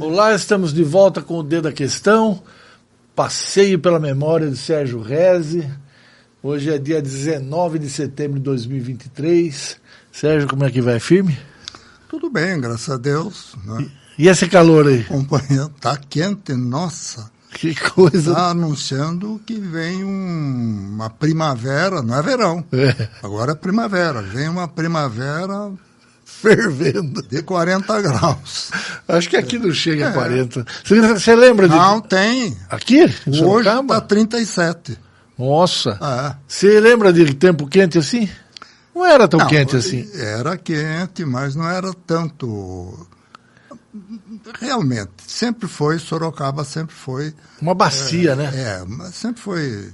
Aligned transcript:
Olá, 0.00 0.34
estamos 0.34 0.72
de 0.72 0.82
volta 0.82 1.20
com 1.20 1.38
o 1.38 1.42
Dedo 1.42 1.64
da 1.64 1.72
Questão. 1.72 2.42
Passeio 3.14 3.78
pela 3.78 4.00
memória 4.00 4.48
de 4.48 4.56
Sérgio 4.56 5.02
Reze. 5.02 5.68
Hoje 6.42 6.72
é 6.72 6.78
dia 6.78 7.02
19 7.02 7.78
de 7.78 7.90
setembro 7.90 8.38
de 8.38 8.44
2023. 8.44 9.76
Sérgio, 10.10 10.48
como 10.48 10.64
é 10.64 10.70
que 10.70 10.80
vai? 10.80 10.98
Firme? 10.98 11.38
Tudo 12.08 12.30
bem, 12.30 12.58
graças 12.58 12.88
a 12.88 12.96
Deus. 12.96 13.54
Né? 13.64 13.86
E 14.18 14.26
esse 14.26 14.48
calor 14.48 14.86
aí? 14.86 15.00
Acompanhando, 15.00 15.74
tá 15.78 15.98
quente, 15.98 16.54
nossa. 16.54 17.30
Que 17.52 17.74
coisa. 17.74 18.30
Está 18.30 18.50
anunciando 18.50 19.40
que 19.44 19.60
vem 19.60 20.02
um, 20.02 20.92
uma 20.94 21.10
primavera, 21.10 22.00
não 22.00 22.16
é 22.16 22.22
verão. 22.22 22.64
É. 22.72 23.08
Agora 23.22 23.52
é 23.52 23.54
primavera. 23.54 24.22
Vem 24.22 24.48
uma 24.48 24.66
primavera 24.66 25.70
Fervendo. 26.44 27.22
de 27.22 27.42
40 27.42 28.02
graus. 28.02 28.70
Acho 29.08 29.30
que 29.30 29.36
aqui 29.36 29.58
não 29.58 29.72
chega 29.72 30.08
a 30.08 30.12
40. 30.12 30.66
Você, 30.84 31.34
lembra 31.34 31.68
de. 31.68 31.74
Não 31.74 32.00
tem. 32.00 32.56
Aqui? 32.68 33.02
Hoje 33.42 33.68
está 33.68 34.00
37. 34.00 34.98
Nossa. 35.38 35.98
É. 36.00 36.36
Você 36.46 36.78
lembra 36.80 37.12
de 37.12 37.34
tempo 37.34 37.66
quente 37.66 37.98
assim? 37.98 38.28
Não 38.94 39.04
era 39.04 39.26
tão 39.26 39.40
Não, 39.40 39.46
quente 39.46 39.74
assim. 39.74 40.08
Era 40.14 40.56
quente, 40.56 41.24
mas 41.24 41.56
não 41.56 41.68
era 41.68 41.92
tanto. 42.06 43.08
Realmente, 44.60 45.10
sempre 45.26 45.68
foi, 45.68 45.98
Sorocaba 45.98 46.64
sempre 46.64 46.94
foi. 46.94 47.34
Uma 47.60 47.74
bacia, 47.74 48.36
né? 48.36 48.50
É, 48.54 48.84
mas 48.86 49.14
sempre 49.14 49.40
foi. 49.40 49.92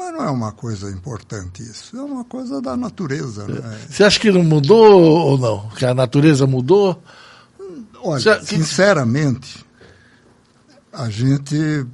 Mas 0.00 0.14
não 0.14 0.24
é 0.24 0.30
uma 0.30 0.50
coisa 0.50 0.90
importante 0.90 1.62
isso. 1.62 1.94
É 1.94 2.00
uma 2.00 2.24
coisa 2.24 2.58
da 2.62 2.74
natureza. 2.74 3.46
Né? 3.46 3.78
Você 3.86 4.02
acha 4.02 4.18
que 4.18 4.30
não 4.30 4.42
mudou 4.42 4.98
ou 4.98 5.38
não? 5.38 5.68
Que 5.76 5.84
a 5.84 5.92
natureza 5.92 6.46
mudou? 6.46 7.02
Olha, 8.02 8.38
que- 8.38 8.46
sinceramente, 8.46 9.62
a 10.90 11.10
gente 11.10 11.86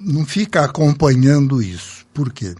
não 0.00 0.24
fica 0.24 0.64
acompanhando 0.64 1.60
isso. 1.60 2.06
Por 2.14 2.32
quê? 2.32 2.54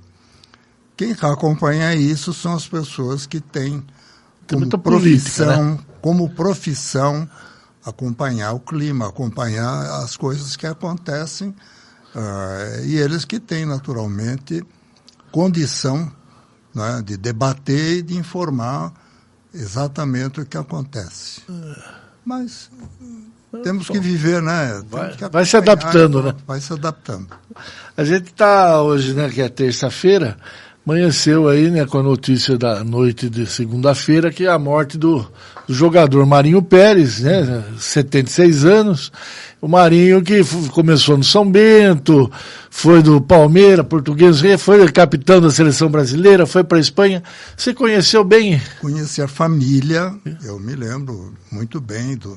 Quem 0.96 1.12
acompanha 1.12 1.94
isso 1.94 2.34
são 2.34 2.54
as 2.54 2.66
pessoas 2.66 3.24
que 3.24 3.40
têm 3.40 3.84
como 4.48 4.62
muita 4.62 4.76
política, 4.78 5.46
né? 5.46 5.54
profissão, 5.54 5.78
como 6.00 6.30
profissão 6.30 7.30
acompanhar 7.84 8.52
o 8.52 8.58
clima, 8.58 9.08
acompanhar 9.08 10.02
as 10.02 10.16
coisas 10.16 10.56
que 10.56 10.66
acontecem 10.66 11.54
ah, 12.14 12.80
e 12.84 12.96
eles 12.96 13.24
que 13.24 13.38
têm 13.40 13.64
naturalmente 13.66 14.64
condição 15.30 16.10
né, 16.74 17.02
de 17.04 17.16
debater 17.16 17.98
e 17.98 18.02
de 18.02 18.16
informar 18.16 18.92
exatamente 19.54 20.40
o 20.40 20.46
que 20.46 20.56
acontece. 20.56 21.42
Mas 22.24 22.70
temos 23.62 23.88
que 23.88 23.98
viver, 24.00 24.40
né? 24.42 24.82
Vai- 24.88 25.10
vai 25.30 25.44
se 25.44 25.56
adaptando, 25.56 26.22
né? 26.22 26.34
Vai 26.46 26.60
se 26.60 26.72
adaptando. 26.72 27.28
A 27.96 28.04
gente 28.04 28.30
está 28.30 28.80
hoje, 28.82 29.12
né, 29.14 29.28
que 29.28 29.42
é 29.42 29.48
terça-feira, 29.48 30.38
amanheceu 30.84 31.48
aí, 31.48 31.70
né, 31.70 31.86
com 31.86 31.98
a 31.98 32.02
notícia 32.02 32.58
da 32.58 32.82
noite 32.82 33.30
de 33.30 33.46
segunda-feira, 33.46 34.32
que 34.32 34.46
é 34.46 34.50
a 34.50 34.58
morte 34.58 34.98
do, 34.98 35.18
do 35.66 35.72
jogador 35.72 36.26
Marinho 36.26 36.60
Pérez, 36.60 37.20
né, 37.20 37.64
76 37.78 38.64
anos. 38.64 39.12
O 39.60 39.68
Marinho 39.68 40.20
que 40.22 40.42
começou 40.72 41.16
no 41.16 41.22
São 41.22 41.48
Bento, 41.48 42.28
foi 42.68 43.00
do 43.00 43.20
Palmeiras, 43.20 43.86
português, 43.86 44.42
foi 44.58 44.90
capitão 44.90 45.40
da 45.40 45.50
seleção 45.52 45.88
brasileira, 45.88 46.46
foi 46.46 46.64
para 46.64 46.78
a 46.78 46.80
Espanha. 46.80 47.22
Você 47.56 47.72
conheceu 47.72 48.24
bem? 48.24 48.60
Conheci 48.80 49.22
a 49.22 49.28
família, 49.28 50.12
eu 50.44 50.58
me 50.58 50.74
lembro 50.74 51.32
muito 51.52 51.80
bem 51.80 52.16
do, 52.16 52.36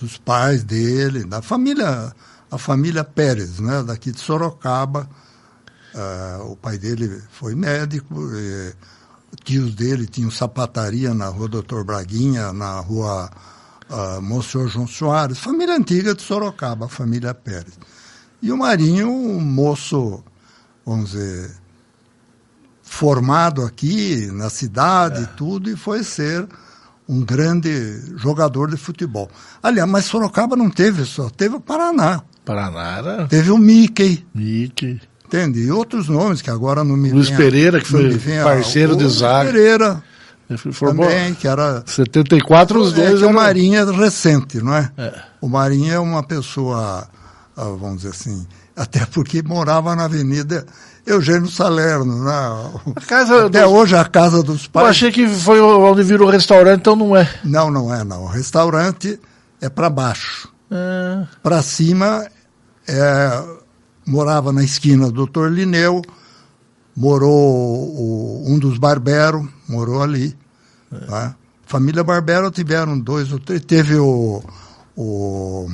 dos 0.00 0.16
pais 0.16 0.64
dele, 0.64 1.24
da 1.24 1.42
família, 1.42 2.10
a 2.50 2.56
família 2.56 3.04
Pérez, 3.04 3.60
né, 3.60 3.82
daqui 3.86 4.10
de 4.10 4.20
Sorocaba. 4.20 5.06
Ah, 5.96 6.40
o 6.42 6.56
pai 6.56 6.76
dele 6.76 7.22
foi 7.30 7.54
médico, 7.54 8.14
e 8.34 8.74
tios 9.42 9.74
dele 9.74 10.06
tinham 10.06 10.30
sapataria 10.30 11.14
na 11.14 11.28
rua 11.28 11.48
Doutor 11.48 11.84
Braguinha, 11.84 12.52
na 12.52 12.80
rua 12.80 13.30
ah, 13.88 14.20
Monsenhor 14.20 14.68
João 14.68 14.86
Soares, 14.86 15.38
família 15.38 15.74
antiga 15.74 16.14
de 16.14 16.20
Sorocaba, 16.20 16.84
a 16.84 16.88
família 16.88 17.32
Pérez. 17.32 17.78
E 18.42 18.52
o 18.52 18.58
Marinho, 18.58 19.08
um 19.08 19.40
moço, 19.40 20.22
vamos 20.84 21.12
dizer, 21.12 21.50
formado 22.82 23.62
aqui 23.62 24.26
na 24.32 24.50
cidade 24.50 25.22
e 25.22 25.26
tudo, 25.28 25.70
e 25.70 25.76
foi 25.76 26.04
ser 26.04 26.46
um 27.08 27.24
grande 27.24 28.18
jogador 28.18 28.70
de 28.70 28.76
futebol. 28.76 29.30
Aliás, 29.62 29.88
mas 29.88 30.04
Sorocaba 30.04 30.56
não 30.56 30.68
teve 30.68 31.06
só, 31.06 31.30
teve 31.30 31.56
o 31.56 31.60
Paraná, 31.60 32.22
Paraná 32.44 32.98
era 32.98 33.26
teve 33.26 33.50
o 33.50 33.58
Mickey, 33.58 34.26
Mickey. 34.34 35.00
Entende? 35.26 35.60
E 35.60 35.70
outros 35.70 36.08
nomes 36.08 36.40
que 36.42 36.50
agora 36.50 36.82
não 36.84 36.96
me 36.96 37.10
Luiz 37.10 37.26
vem 37.28 37.34
a- 37.34 37.38
Pereira, 37.38 37.80
que 37.80 37.86
foi 37.86 38.38
a- 38.38 38.44
parceiro 38.44 38.92
o 38.94 38.96
de 38.96 39.04
Luiz 39.04 39.16
zaga. 39.18 39.50
Pereira 39.50 40.02
Formou 40.72 41.06
também, 41.06 41.34
que 41.34 41.48
era 41.48 41.82
74 41.86 42.80
os 42.80 42.92
é 42.96 43.08
dois. 43.08 43.18
que 43.20 43.26
o 43.26 43.32
Marinho 43.32 43.80
é 43.80 43.84
recente, 43.96 44.58
não 44.62 44.74
é? 44.76 44.90
É. 44.96 45.12
O 45.40 45.48
Marinho 45.48 45.92
é 45.92 45.98
uma 45.98 46.22
pessoa, 46.22 47.08
ah, 47.56 47.64
vamos 47.64 47.96
dizer 48.02 48.10
assim, 48.10 48.46
até 48.76 49.04
porque 49.06 49.42
morava 49.42 49.96
na 49.96 50.04
Avenida 50.04 50.64
Eugênio 51.04 51.48
Salerno, 51.50 52.24
né? 52.24 52.32
A 52.94 53.00
casa 53.00 53.46
Até 53.46 53.62
dos- 53.64 53.72
hoje 53.72 53.96
a 53.96 54.04
casa 54.04 54.40
dos 54.42 54.64
Eu 54.66 54.70
pais. 54.70 54.88
achei 54.88 55.10
que 55.10 55.26
foi 55.26 55.60
onde 55.60 56.02
virou 56.04 56.28
restaurante, 56.30 56.78
então 56.80 56.94
não 56.94 57.16
é. 57.16 57.28
Não, 57.42 57.68
não 57.70 57.92
é 57.92 58.04
não. 58.04 58.22
O 58.22 58.28
restaurante 58.28 59.18
é 59.60 59.68
para 59.68 59.90
baixo. 59.90 60.48
Ah, 60.70 61.24
Para 61.42 61.60
cima 61.62 62.24
é, 62.88 63.42
morava 64.06 64.52
na 64.52 64.62
esquina 64.62 65.10
do 65.10 65.26
Dr. 65.26 65.48
Lineu, 65.48 66.02
morou 66.96 68.44
um 68.46 68.58
dos 68.58 68.78
Barbero, 68.78 69.48
morou 69.68 70.02
ali. 70.02 70.36
né? 70.90 71.34
Família 71.66 72.04
Barbero 72.04 72.50
tiveram 72.50 72.98
dois 72.98 73.32
ou 73.32 73.40
três. 73.40 73.60
Teve 73.64 73.96
o, 73.96 74.42
o 74.96 75.68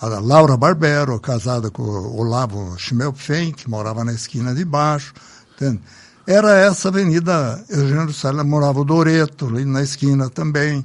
a 0.00 0.06
Laura 0.18 0.56
Barbero, 0.56 1.18
casada 1.20 1.70
com 1.70 1.82
o 1.82 2.16
Olavo 2.18 2.74
Schmelpfen, 2.76 3.52
que 3.52 3.70
morava 3.70 4.04
na 4.04 4.12
esquina 4.12 4.54
de 4.54 4.64
baixo. 4.64 5.14
entende? 5.54 5.80
Era 6.26 6.56
essa 6.56 6.88
avenida 6.88 7.62
Eugênio 7.68 8.12
Sala, 8.12 8.42
morava 8.42 8.80
o 8.80 8.84
Doreto, 8.84 9.46
ali 9.46 9.64
na 9.64 9.82
esquina 9.82 10.28
também. 10.28 10.84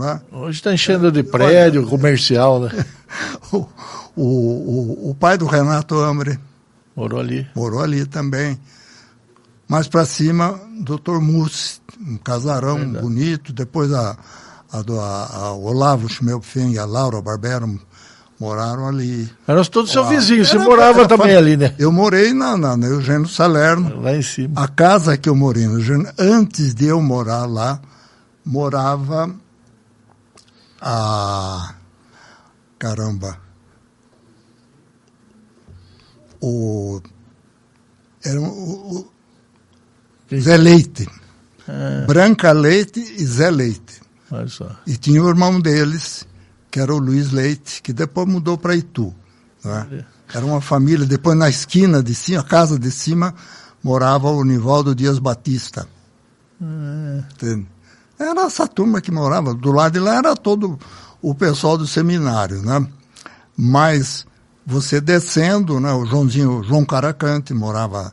Não 0.00 0.08
é? 0.08 0.20
hoje 0.32 0.58
está 0.58 0.72
enchendo 0.72 1.12
de 1.12 1.22
prédio 1.22 1.86
comercial, 1.86 2.60
né? 2.60 2.70
o, 3.52 3.66
o, 4.16 5.10
o, 5.10 5.14
pai 5.18 5.36
do 5.36 5.44
Renato 5.46 5.98
Ambre 5.98 6.38
Morou 6.96 7.20
ali. 7.20 7.46
morou 7.54 7.82
ali 7.82 8.06
também. 8.06 8.58
Mais 9.68 9.86
para 9.86 10.04
cima, 10.06 10.58
Dr. 10.80 11.20
Mussi, 11.20 11.80
um 12.00 12.16
casarão 12.16 12.76
Verdade. 12.78 12.98
bonito. 13.04 13.52
Depois 13.52 13.92
a, 13.92 14.16
a, 14.72 14.82
do, 14.82 14.98
a, 14.98 15.26
a 15.32 15.52
Olavo 15.52 16.08
Schmelpfen 16.08 16.72
e 16.72 16.78
a 16.78 16.84
Laura 16.84 17.20
Barbero 17.22 17.78
moraram 18.40 18.88
ali. 18.88 19.28
Eram 19.46 19.62
todos 19.64 19.92
seu 19.92 20.02
Ó, 20.02 20.08
vizinho. 20.08 20.44
Você 20.44 20.56
era- 20.56 20.64
morava 20.64 21.00
era 21.00 21.08
também 21.08 21.28
fam- 21.28 21.38
ali, 21.38 21.56
né? 21.56 21.74
Eu 21.78 21.92
morei 21.92 22.32
na, 22.32 22.56
na, 22.56 22.76
na 22.76 22.86
Eugênio 22.86 23.28
Salerno. 23.28 24.00
Lá 24.00 24.16
em 24.16 24.22
cima. 24.22 24.54
A 24.60 24.66
casa 24.66 25.16
que 25.16 25.28
eu 25.28 25.36
morei 25.36 25.66
no 25.66 25.74
Eugênio, 25.74 26.10
antes 26.18 26.74
de 26.74 26.86
eu 26.86 27.00
morar 27.02 27.44
lá, 27.46 27.80
morava 28.44 29.30
a. 30.80 31.74
Caramba. 32.78 33.38
O. 36.40 37.00
Era 38.24 38.40
um- 38.40 38.46
o, 38.48 38.98
o 40.32 40.40
Zé 40.40 40.56
Leite. 40.56 41.08
Ah, 41.68 42.04
Branca 42.06 42.52
Leite 42.52 43.00
e 43.00 43.24
Zé 43.24 43.50
Leite. 43.50 44.00
E 44.86 44.96
tinha 44.96 45.22
o 45.22 45.28
irmão 45.28 45.60
deles, 45.60 46.26
que 46.70 46.78
era 46.80 46.94
o 46.94 46.98
Luiz 46.98 47.30
Leite, 47.32 47.82
que 47.82 47.92
depois 47.92 48.26
mudou 48.28 48.56
para 48.56 48.74
Itu. 48.76 49.14
né? 49.64 49.86
Era 50.32 50.46
uma 50.46 50.60
família, 50.60 51.04
depois 51.04 51.36
na 51.36 51.48
esquina 51.48 52.02
de 52.02 52.14
cima, 52.14 52.40
a 52.40 52.44
casa 52.44 52.78
de 52.78 52.90
cima, 52.90 53.34
morava 53.82 54.30
o 54.30 54.44
Nivaldo 54.44 54.94
Dias 54.94 55.18
Batista. 55.18 55.86
Entende? 57.32 57.66
Era 58.20 58.42
essa 58.42 58.68
turma 58.68 59.00
que 59.00 59.10
morava. 59.10 59.54
Do 59.54 59.72
lado 59.72 59.94
de 59.94 59.98
lá 59.98 60.16
era 60.16 60.36
todo 60.36 60.78
o 61.22 61.34
pessoal 61.34 61.78
do 61.78 61.86
seminário, 61.86 62.60
né? 62.60 62.86
Mas 63.56 64.26
você 64.66 65.00
descendo, 65.00 65.80
né? 65.80 65.90
O 65.94 66.04
Joãozinho, 66.04 66.62
João 66.62 66.84
Caracante 66.84 67.54
morava 67.54 68.12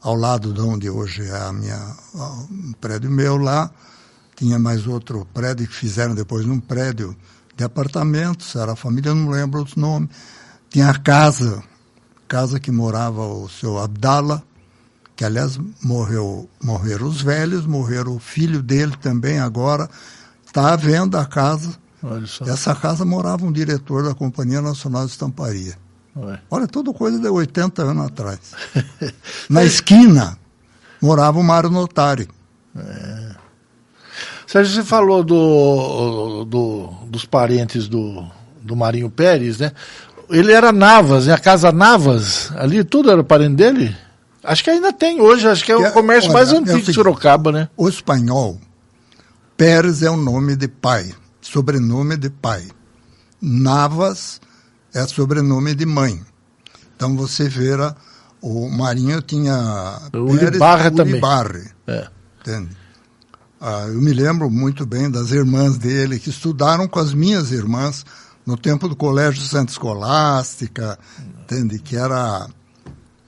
ao 0.00 0.16
lado 0.16 0.54
de 0.54 0.60
onde 0.62 0.88
hoje 0.88 1.22
é 1.28 1.36
a 1.36 1.52
minha, 1.52 1.78
um 2.50 2.72
prédio 2.80 3.10
meu 3.10 3.36
lá. 3.36 3.70
Tinha 4.34 4.58
mais 4.58 4.86
outro 4.86 5.26
prédio 5.34 5.68
que 5.68 5.74
fizeram 5.74 6.14
depois 6.14 6.46
num 6.46 6.58
prédio 6.58 7.14
de 7.54 7.62
apartamentos, 7.62 8.56
era 8.56 8.72
a 8.72 8.76
família, 8.76 9.14
não 9.14 9.28
lembro 9.28 9.62
os 9.62 9.76
nomes. 9.76 10.08
Tinha 10.70 10.88
a 10.88 10.98
casa, 10.98 11.62
casa 12.26 12.58
que 12.58 12.72
morava 12.72 13.20
o 13.20 13.50
seu 13.50 13.78
Abdala, 13.78 14.42
que 15.22 15.26
aliás 15.26 15.56
morreu, 15.80 16.50
morreram 16.60 17.06
os 17.06 17.22
velhos, 17.22 17.64
morreram 17.64 18.16
o 18.16 18.18
filho 18.18 18.60
dele 18.60 18.92
também 19.00 19.38
agora. 19.38 19.88
Está 20.44 20.72
à 20.72 20.76
venda 20.76 21.20
a 21.20 21.24
casa. 21.24 21.76
Essa 22.44 22.74
casa 22.74 23.04
morava 23.04 23.46
um 23.46 23.52
diretor 23.52 24.02
da 24.02 24.16
Companhia 24.16 24.60
Nacional 24.60 25.04
de 25.04 25.12
Estamparia. 25.12 25.74
Ué. 26.16 26.40
Olha, 26.50 26.66
tudo 26.66 26.92
coisa 26.92 27.20
de 27.20 27.28
80 27.28 27.82
anos 27.82 28.06
atrás. 28.06 28.40
Na 29.48 29.62
esquina 29.62 30.36
morava 31.00 31.38
o 31.38 31.44
Mário 31.44 31.70
Notari. 31.70 32.28
É. 32.76 33.30
Sérgio, 34.44 34.74
você 34.74 34.82
falou 34.82 35.22
do, 35.22 36.44
do, 36.46 36.86
dos 37.06 37.24
parentes 37.24 37.86
do, 37.86 38.26
do 38.60 38.74
Marinho 38.74 39.08
Pérez, 39.08 39.60
né? 39.60 39.70
Ele 40.28 40.50
era 40.50 40.72
Navas, 40.72 41.28
né? 41.28 41.32
A 41.32 41.38
Casa 41.38 41.70
Navas, 41.70 42.50
ali 42.56 42.82
tudo 42.82 43.08
era 43.08 43.22
parente 43.22 43.54
dele? 43.54 43.96
Acho 44.42 44.64
que 44.64 44.70
ainda 44.70 44.92
tem 44.92 45.20
hoje, 45.20 45.46
acho 45.46 45.64
que 45.64 45.70
é 45.70 45.76
o 45.76 45.86
é, 45.86 45.90
comércio 45.90 46.30
olha, 46.30 46.38
mais 46.38 46.52
antigo 46.52 46.78
é 46.78 46.80
de 46.80 46.92
Sorocaba, 46.92 47.52
né? 47.52 47.68
O 47.76 47.88
espanhol, 47.88 48.60
Pérez 49.56 50.02
é 50.02 50.10
o 50.10 50.16
nome 50.16 50.56
de 50.56 50.66
pai, 50.66 51.14
sobrenome 51.40 52.16
de 52.16 52.28
pai. 52.28 52.66
Navas 53.40 54.40
é 54.92 55.06
sobrenome 55.06 55.74
de 55.74 55.86
mãe. 55.86 56.20
Então 56.96 57.16
você 57.16 57.48
verá, 57.48 57.94
o 58.40 58.68
Marinho 58.68 59.22
tinha 59.22 60.00
o 60.12 60.26
Pérez 60.26 60.48
Ulibarra 60.48 60.90
também. 60.90 61.20
É. 61.86 62.08
Entende? 62.40 62.76
Ah, 63.60 63.84
eu 63.86 64.00
me 64.02 64.12
lembro 64.12 64.50
muito 64.50 64.84
bem 64.84 65.08
das 65.08 65.30
irmãs 65.30 65.78
dele, 65.78 66.18
que 66.18 66.30
estudaram 66.30 66.88
com 66.88 66.98
as 66.98 67.14
minhas 67.14 67.52
irmãs 67.52 68.04
no 68.44 68.56
tempo 68.56 68.88
do 68.88 68.96
Colégio 68.96 69.40
Santa 69.42 69.70
Escolástica, 69.70 70.98
entende? 71.42 71.78
Que 71.78 71.96
era 71.96 72.48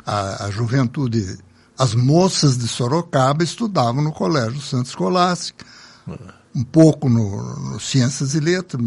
a, 0.06 0.46
a 0.46 0.50
juventude, 0.50 1.38
as 1.78 1.94
moças 1.94 2.56
de 2.58 2.68
Sorocaba 2.68 3.42
estudavam 3.42 4.02
no 4.02 4.12
Colégio 4.12 4.60
Santa 4.60 4.88
Escolástica, 4.88 5.64
um 6.54 6.62
pouco 6.62 7.08
no, 7.08 7.72
no 7.72 7.80
Ciências 7.80 8.34
e 8.34 8.40
Letras, 8.40 8.84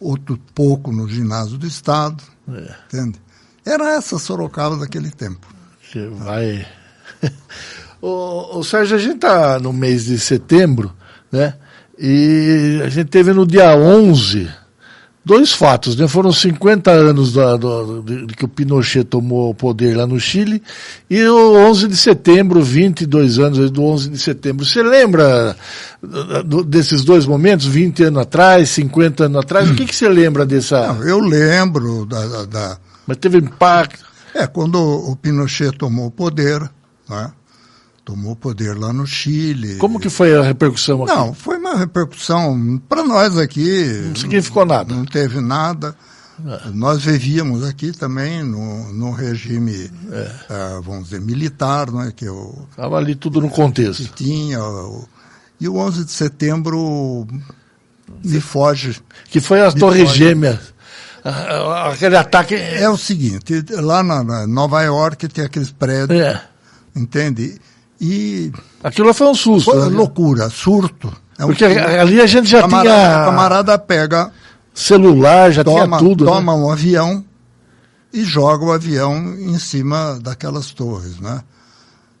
outro 0.00 0.38
pouco 0.54 0.92
no 0.92 1.08
Ginásio 1.08 1.58
do 1.58 1.66
Estado, 1.66 2.22
é. 2.48 2.74
entende? 2.86 3.20
Era 3.64 3.92
essa 3.94 4.18
Sorocaba 4.18 4.76
daquele 4.76 5.10
tempo. 5.10 5.46
Que 5.90 6.06
vai... 6.08 6.66
O, 8.06 8.58
o 8.58 8.62
Sérgio, 8.62 8.96
a 8.96 9.00
gente 9.00 9.14
está 9.14 9.58
no 9.58 9.72
mês 9.72 10.04
de 10.04 10.18
setembro, 10.18 10.94
né? 11.32 11.56
E 11.98 12.82
a 12.84 12.88
gente 12.90 13.08
teve 13.08 13.32
no 13.32 13.46
dia 13.46 13.74
11 13.74 14.52
dois 15.24 15.52
fatos, 15.52 15.96
né? 15.96 16.06
Foram 16.06 16.32
50 16.32 16.90
anos 16.90 17.32
da, 17.32 17.56
do, 17.56 18.02
de, 18.02 18.26
de, 18.26 18.34
que 18.34 18.44
o 18.44 18.48
Pinochet 18.48 19.04
tomou 19.04 19.50
o 19.50 19.54
poder 19.54 19.96
lá 19.96 20.06
no 20.06 20.20
Chile 20.20 20.62
e 21.08 21.22
o 21.24 21.54
11 21.68 21.88
de 21.88 21.96
setembro, 21.96 22.62
22 22.62 23.38
anos 23.38 23.70
do 23.70 23.82
11 23.82 24.10
de 24.10 24.18
setembro. 24.18 24.64
Você 24.64 24.82
lembra 24.82 25.56
do, 26.44 26.62
desses 26.62 27.02
dois 27.02 27.26
momentos, 27.26 27.66
20 27.66 28.04
anos 28.04 28.22
atrás, 28.22 28.70
50 28.70 29.24
anos 29.24 29.38
atrás? 29.38 29.68
Hum. 29.68 29.72
O 29.72 29.76
que, 29.76 29.86
que 29.86 29.96
você 29.96 30.08
lembra 30.08 30.44
dessa... 30.44 30.92
Não, 30.92 31.02
eu 31.02 31.18
lembro 31.18 32.04
da, 32.06 32.26
da, 32.26 32.44
da... 32.44 32.78
Mas 33.06 33.16
teve 33.16 33.38
impacto... 33.38 34.04
É, 34.34 34.48
quando 34.48 34.82
o 34.82 35.14
Pinochet 35.14 35.70
tomou 35.78 36.06
o 36.06 36.10
poder, 36.10 36.60
né? 37.08 37.30
Tomou 38.04 38.36
poder 38.36 38.76
lá 38.76 38.92
no 38.92 39.06
Chile. 39.06 39.76
Como 39.76 39.98
que 39.98 40.10
foi 40.10 40.36
a 40.36 40.42
repercussão 40.42 41.02
aqui? 41.02 41.14
Não, 41.14 41.32
foi 41.32 41.56
uma 41.56 41.76
repercussão 41.76 42.80
para 42.88 43.02
nós 43.02 43.38
aqui. 43.38 44.02
Não 44.08 44.16
significou 44.16 44.66
nada. 44.66 44.94
Não 44.94 45.04
teve 45.04 45.40
nada. 45.40 45.96
É. 46.46 46.70
Nós 46.72 47.02
vivíamos 47.02 47.64
aqui 47.64 47.92
também 47.92 48.42
no, 48.42 48.92
no 48.92 49.12
regime, 49.12 49.90
é. 50.10 50.78
uh, 50.78 50.82
vamos 50.82 51.04
dizer, 51.04 51.20
militar, 51.20 51.90
não 51.90 52.02
é? 52.02 52.12
Que 52.12 52.26
Estava 52.70 52.98
ali 52.98 53.14
tudo 53.14 53.40
no 53.40 53.48
contexto. 53.48 54.02
Que 54.02 54.24
tinha. 54.24 54.62
O, 54.62 55.08
e 55.60 55.68
o 55.68 55.76
11 55.76 56.04
de 56.04 56.10
setembro 56.10 57.26
me 58.22 58.40
foge. 58.40 59.00
Que 59.30 59.40
foi 59.40 59.60
as 59.60 59.74
Torres 59.74 60.10
Gêmeas. 60.10 60.74
Aquele 61.24 62.16
ataque. 62.16 62.54
É 62.54 62.88
o 62.90 62.98
seguinte, 62.98 63.64
lá 63.70 64.02
na, 64.02 64.22
na 64.22 64.46
Nova 64.46 64.82
York 64.82 65.26
tem 65.28 65.44
aqueles 65.44 65.70
prédios, 65.70 66.20
é. 66.20 66.42
entende? 66.94 67.58
E. 68.00 68.52
Aquilo 68.82 69.12
foi 69.14 69.26
um 69.28 69.34
susto. 69.34 69.70
Foi 69.70 69.80
né? 69.80 69.96
loucura, 69.96 70.48
surto. 70.50 71.12
É 71.38 71.44
um 71.44 71.48
Porque 71.48 71.68
surto. 71.68 71.88
ali 71.88 72.20
a 72.20 72.26
gente 72.26 72.48
já 72.48 72.60
camarada, 72.62 72.90
tinha. 72.90 73.24
Camarada 73.24 73.78
pega. 73.78 74.32
Celular, 74.72 75.52
já 75.52 75.62
toma, 75.62 75.98
tinha 75.98 75.98
tudo. 75.98 76.24
Né? 76.24 76.30
Toma 76.30 76.56
né? 76.56 76.58
um 76.62 76.70
avião 76.70 77.24
e 78.12 78.24
joga 78.24 78.64
o 78.64 78.72
avião 78.72 79.34
em 79.38 79.58
cima 79.58 80.18
daquelas 80.20 80.70
torres, 80.72 81.18
né? 81.20 81.42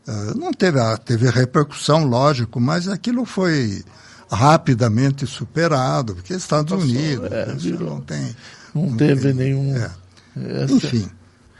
Uh, 0.06 0.38
não 0.38 0.52
teve, 0.52 0.78
teve 1.04 1.30
repercussão, 1.30 2.04
lógico, 2.04 2.60
mas 2.60 2.88
aquilo 2.88 3.24
foi 3.24 3.82
rapidamente 4.30 5.26
superado, 5.26 6.16
porque 6.16 6.34
Estados 6.34 6.72
Passou, 6.72 6.88
Unidos, 6.88 7.32
é, 7.32 7.46
não 7.82 8.00
tem. 8.00 8.36
Não, 8.74 8.86
não 8.86 8.96
teve 8.96 9.32
tem, 9.32 9.34
nenhum. 9.34 9.76
É. 9.76 9.90
Enfim. 10.68 11.08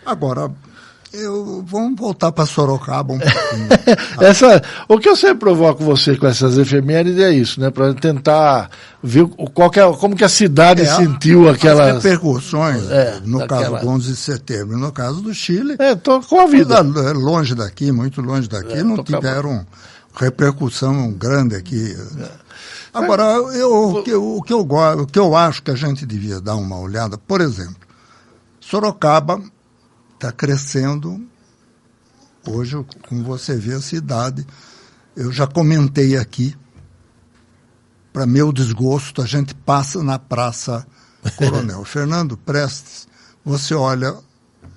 Agora, 0.04 0.50
eu, 1.14 1.64
vamos 1.66 1.98
voltar 1.98 2.32
para 2.32 2.46
Sorocaba 2.46 3.14
um 3.14 3.18
pouquinho. 3.18 3.68
Essa, 4.20 4.62
o 4.88 4.98
que 4.98 5.08
eu 5.08 5.16
sempre 5.16 5.38
provoco 5.38 5.84
você 5.84 6.16
com 6.16 6.26
essas 6.26 6.58
efemérides 6.58 7.18
é 7.20 7.30
isso, 7.30 7.60
né? 7.60 7.70
Para 7.70 7.94
tentar 7.94 8.70
ver 9.02 9.26
qual 9.52 9.70
que 9.70 9.80
é, 9.80 9.92
como 9.92 10.16
que 10.16 10.24
a 10.24 10.28
cidade 10.28 10.82
é, 10.82 10.86
sentiu 10.86 11.48
aquelas... 11.48 12.02
repercussões, 12.02 12.90
é, 12.90 13.20
no 13.24 13.38
daquela... 13.38 13.62
caso 13.62 13.84
do 13.84 13.88
11 13.88 14.10
de 14.10 14.16
setembro, 14.16 14.78
no 14.78 14.92
caso 14.92 15.20
do 15.20 15.32
Chile... 15.32 15.76
É, 15.78 15.94
tô 15.94 16.20
com 16.20 16.40
a 16.40 16.46
vida. 16.46 16.80
Longe 17.14 17.54
daqui, 17.54 17.92
muito 17.92 18.20
longe 18.20 18.48
daqui, 18.48 18.74
é, 18.74 18.82
não 18.82 19.02
tiveram 19.02 19.66
repercussão 20.14 21.12
grande 21.12 21.54
aqui. 21.54 21.96
É. 22.20 22.44
Agora, 22.92 23.24
eu, 23.54 23.90
o, 23.90 24.02
que, 24.02 24.14
o, 24.14 24.42
que 24.42 24.52
eu, 24.52 24.60
o 24.60 25.06
que 25.06 25.18
eu 25.18 25.34
acho 25.34 25.62
que 25.62 25.70
a 25.70 25.74
gente 25.74 26.06
devia 26.06 26.40
dar 26.40 26.54
uma 26.54 26.78
olhada, 26.78 27.18
por 27.18 27.40
exemplo, 27.40 27.76
Sorocaba 28.60 29.40
está 30.14 30.32
crescendo. 30.32 31.26
Hoje, 32.46 32.76
como 33.08 33.24
você 33.24 33.56
vê, 33.56 33.74
a 33.74 33.80
cidade, 33.80 34.46
eu 35.16 35.32
já 35.32 35.46
comentei 35.46 36.16
aqui, 36.16 36.56
para 38.12 38.26
meu 38.26 38.52
desgosto, 38.52 39.22
a 39.22 39.26
gente 39.26 39.54
passa 39.54 40.02
na 40.02 40.18
Praça 40.18 40.86
Coronel 41.36 41.84
Fernando 41.84 42.36
Prestes, 42.36 43.08
você 43.44 43.74
olha 43.74 44.16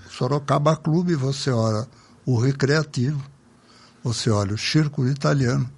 Sorocaba 0.10 0.75
Clube, 0.75 1.16
você 1.16 1.51
olha 1.51 1.88
o 2.25 2.39
Recreativo, 2.39 3.24
você 4.04 4.30
olha 4.30 4.54
o 4.54 4.57
Círculo 4.57 5.10
Italiano. 5.10 5.69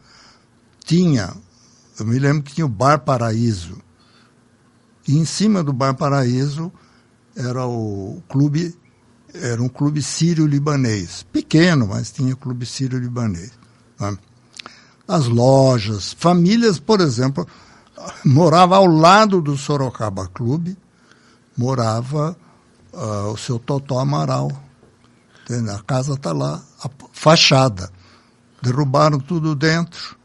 Tinha, 0.85 1.35
eu 1.99 2.05
me 2.05 2.17
lembro 2.17 2.43
que 2.43 2.53
tinha 2.53 2.65
o 2.65 2.69
Bar 2.69 2.99
Paraíso. 2.99 3.77
E 5.07 5.17
em 5.17 5.25
cima 5.25 5.63
do 5.63 5.73
Bar 5.73 5.95
Paraíso 5.95 6.71
era 7.35 7.65
o 7.65 8.23
clube 8.29 8.77
era 9.33 9.61
um 9.61 9.69
clube 9.69 10.01
sírio-libanês, 10.01 11.25
pequeno, 11.31 11.87
mas 11.87 12.11
tinha 12.11 12.35
clube 12.35 12.65
sírio-libanês. 12.65 13.51
Né? 13.99 14.17
As 15.07 15.27
lojas, 15.27 16.13
famílias, 16.13 16.79
por 16.79 17.01
exemplo, 17.01 17.47
morava 18.25 18.77
ao 18.77 18.85
lado 18.85 19.41
do 19.41 19.57
Sorocaba 19.57 20.27
Clube, 20.27 20.77
morava 21.57 22.37
uh, 22.93 23.31
o 23.31 23.37
seu 23.37 23.59
Totó 23.59 23.99
Amaral. 23.99 24.51
Entende? 25.43 25.69
A 25.71 25.79
casa 25.79 26.13
está 26.13 26.31
lá, 26.31 26.61
a 26.83 26.89
fachada. 27.11 27.91
Derrubaram 28.61 29.19
tudo 29.19 29.55
dentro, 29.55 30.17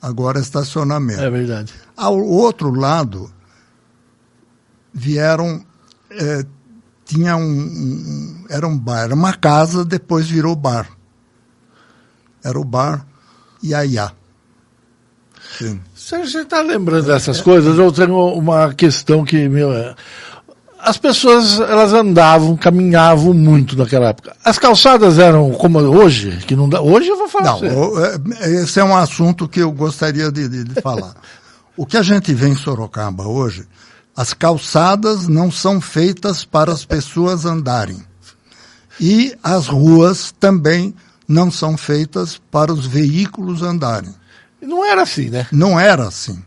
agora 0.00 0.38
é 0.38 0.42
estacionamento. 0.42 1.20
É 1.20 1.30
verdade. 1.30 1.72
Ao 1.96 2.18
outro 2.18 2.72
lado, 2.72 3.30
vieram 4.92 5.64
eh, 6.10 6.46
tinha 7.14 7.36
um, 7.36 7.42
um, 7.42 8.44
era 8.50 8.66
um 8.66 8.76
bar, 8.76 9.04
era 9.04 9.14
uma 9.14 9.32
casa, 9.32 9.84
depois 9.84 10.28
virou 10.28 10.56
bar. 10.56 10.88
Era 12.42 12.58
o 12.58 12.64
bar 12.64 13.06
Iaiá. 13.62 14.12
Você 15.94 16.40
está 16.40 16.60
lembrando 16.60 17.06
dessas 17.06 17.38
é, 17.38 17.42
coisas? 17.42 17.78
Eu 17.78 17.92
tenho 17.92 18.16
uma 18.34 18.74
questão 18.74 19.24
que 19.24 19.48
meu, 19.48 19.72
é, 19.72 19.94
as 20.80 20.98
pessoas 20.98 21.60
elas 21.60 21.92
andavam, 21.92 22.56
caminhavam 22.56 23.32
muito 23.32 23.76
naquela 23.76 24.08
época. 24.08 24.34
As 24.44 24.58
calçadas 24.58 25.18
eram 25.18 25.52
como 25.52 25.78
hoje, 25.78 26.38
que 26.46 26.56
não 26.56 26.68
dá. 26.68 26.80
Hoje 26.80 27.08
eu 27.08 27.16
vou 27.16 27.28
falar. 27.28 27.60
Não, 27.60 28.04
é, 28.04 28.50
esse 28.62 28.80
é 28.80 28.84
um 28.84 28.96
assunto 28.96 29.48
que 29.48 29.60
eu 29.60 29.70
gostaria 29.70 30.32
de, 30.32 30.48
de, 30.48 30.64
de 30.64 30.80
falar. 30.80 31.14
o 31.76 31.86
que 31.86 31.96
a 31.96 32.02
gente 32.02 32.34
vê 32.34 32.48
em 32.48 32.56
Sorocaba 32.56 33.26
hoje 33.26 33.66
as 34.16 34.32
calçadas 34.32 35.26
não 35.26 35.50
são 35.50 35.80
feitas 35.80 36.44
para 36.44 36.72
as 36.72 36.84
pessoas 36.84 37.44
andarem. 37.44 38.04
E 39.00 39.36
as 39.42 39.66
ruas 39.66 40.30
também 40.30 40.94
não 41.26 41.50
são 41.50 41.76
feitas 41.76 42.38
para 42.50 42.72
os 42.72 42.86
veículos 42.86 43.62
andarem. 43.62 44.14
Não 44.60 44.84
era 44.84 45.02
assim, 45.02 45.30
né? 45.30 45.48
Não 45.50 45.78
era 45.78 46.06
assim. 46.06 46.42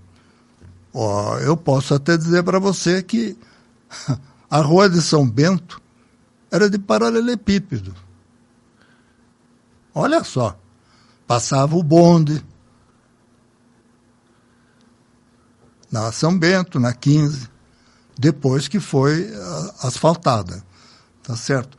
Oh, 0.94 1.38
eu 1.42 1.58
posso 1.58 1.94
até 1.94 2.16
dizer 2.16 2.42
para 2.44 2.58
você 2.58 3.04
que 3.04 3.38
a 4.50 4.62
rua 4.62 4.90
de 4.90 5.02
São 5.02 5.30
Bento 5.30 5.82
era 6.50 6.70
de 6.70 6.80
paralelepípedo. 6.80 7.94
Olha 9.94 10.24
só, 10.24 10.58
passava 11.28 11.76
o 11.76 11.84
bonde 11.84 12.44
na 15.92 16.12
São 16.14 16.38
Bento, 16.38 16.80
na 16.80 16.94
15 16.94 17.57
depois 18.18 18.68
que 18.68 18.80
foi 18.80 19.22
uh, 19.22 19.74
asfaltada, 19.84 20.64
tá 21.24 21.36
certo? 21.36 21.78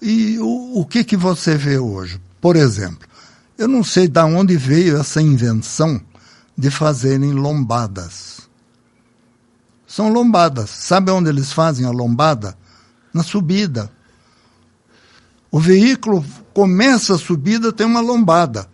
E 0.00 0.38
o, 0.38 0.80
o 0.80 0.86
que 0.86 1.04
que 1.04 1.16
você 1.16 1.56
vê 1.56 1.78
hoje? 1.78 2.20
Por 2.40 2.56
exemplo, 2.56 3.08
eu 3.56 3.68
não 3.68 3.84
sei 3.84 4.08
de 4.08 4.20
onde 4.20 4.56
veio 4.56 4.98
essa 4.98 5.20
invenção 5.20 6.00
de 6.56 6.70
fazerem 6.70 7.32
lombadas. 7.32 8.40
São 9.86 10.08
lombadas. 10.08 10.70
Sabe 10.70 11.10
onde 11.10 11.28
eles 11.28 11.52
fazem 11.52 11.86
a 11.86 11.90
lombada? 11.90 12.56
Na 13.12 13.22
subida. 13.22 13.90
O 15.50 15.60
veículo 15.60 16.24
começa 16.52 17.14
a 17.14 17.18
subida, 17.18 17.72
tem 17.72 17.86
uma 17.86 18.00
lombada. 18.00 18.68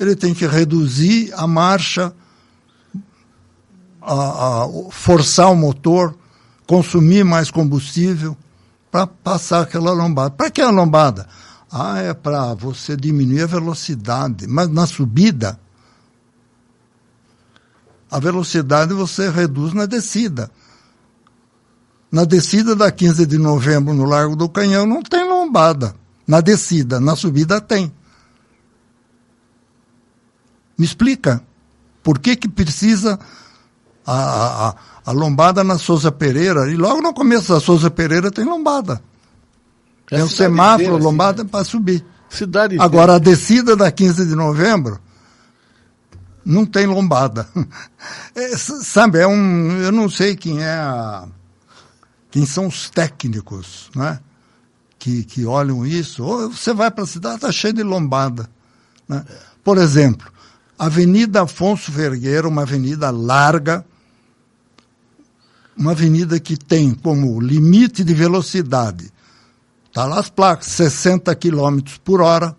Ele 0.00 0.16
tem 0.16 0.32
que 0.32 0.46
reduzir 0.46 1.32
a 1.34 1.46
marcha, 1.46 2.14
a, 4.00 4.64
a 4.64 4.68
forçar 4.90 5.52
o 5.52 5.56
motor, 5.56 6.16
consumir 6.66 7.24
mais 7.24 7.50
combustível 7.50 8.36
para 8.90 9.06
passar 9.06 9.62
aquela 9.62 9.92
lombada. 9.92 10.30
Para 10.30 10.50
que 10.50 10.60
a 10.60 10.70
lombada? 10.70 11.26
Ah, 11.70 12.00
é 12.00 12.14
para 12.14 12.54
você 12.54 12.96
diminuir 12.96 13.42
a 13.42 13.46
velocidade. 13.46 14.46
Mas 14.46 14.68
na 14.68 14.86
subida, 14.86 15.58
a 18.10 18.18
velocidade 18.20 18.94
você 18.94 19.28
reduz 19.28 19.72
na 19.72 19.86
descida. 19.86 20.50
Na 22.10 22.24
descida 22.24 22.76
da 22.76 22.92
15 22.92 23.26
de 23.26 23.38
novembro 23.38 23.92
no 23.92 24.04
Largo 24.04 24.36
do 24.36 24.48
Canhão 24.48 24.86
não 24.86 25.02
tem 25.02 25.28
lombada. 25.28 25.96
Na 26.24 26.40
descida, 26.40 27.00
na 27.00 27.16
subida 27.16 27.60
tem. 27.60 27.92
Me 30.78 30.84
explica. 30.84 31.42
Por 32.04 32.20
que 32.20 32.36
que 32.36 32.48
precisa 32.48 33.18
a, 34.06 34.68
a, 34.68 34.74
a 35.06 35.12
lombada 35.12 35.64
na 35.64 35.78
Souza 35.78 36.12
Pereira? 36.12 36.70
E 36.70 36.76
logo 36.76 37.00
no 37.00 37.12
começo 37.14 37.52
da 37.52 37.60
Souza 37.60 37.90
Pereira 37.90 38.30
tem 38.30 38.44
lombada. 38.44 39.02
É 40.10 40.16
tem 40.16 40.24
um 40.24 40.28
semáforo, 40.28 40.82
inteira, 40.82 41.02
lombada 41.02 41.42
assim, 41.42 41.44
né? 41.44 41.48
para 41.50 41.64
subir. 41.64 42.04
Cidade 42.28 42.76
Agora, 42.80 43.14
inteira. 43.14 43.32
a 43.32 43.36
descida 43.36 43.76
da 43.76 43.90
15 43.90 44.26
de 44.26 44.34
novembro 44.34 45.00
não 46.44 46.66
tem 46.66 46.86
lombada. 46.86 47.48
É, 48.36 48.56
sabe, 48.56 49.20
é 49.20 49.26
um. 49.26 49.80
Eu 49.80 49.92
não 49.92 50.10
sei 50.10 50.36
quem 50.36 50.60
é 50.60 50.74
a, 50.74 51.26
quem 52.30 52.44
são 52.44 52.66
os 52.66 52.90
técnicos, 52.90 53.88
né? 53.94 54.18
Que, 54.98 55.22
que 55.22 55.46
olham 55.46 55.86
isso. 55.86 56.24
Ou 56.24 56.50
você 56.50 56.74
vai 56.74 56.90
para 56.90 57.04
a 57.04 57.06
cidade, 57.06 57.36
está 57.36 57.52
cheio 57.52 57.72
de 57.72 57.84
lombada. 57.84 58.50
Né? 59.08 59.24
Por 59.62 59.78
exemplo, 59.78 60.30
Avenida 60.76 61.42
Afonso 61.42 61.92
Vergueiro, 61.92 62.48
uma 62.48 62.62
avenida 62.62 63.08
larga, 63.10 63.86
uma 65.76 65.92
avenida 65.92 66.38
que 66.38 66.56
tem 66.56 66.94
como 66.94 67.40
limite 67.40 68.04
de 68.04 68.14
velocidade, 68.14 69.12
está 69.86 70.04
lá 70.06 70.20
as 70.20 70.30
placas, 70.30 70.66
60 70.68 71.34
km 71.34 71.80
por 72.04 72.20
hora, 72.20 72.56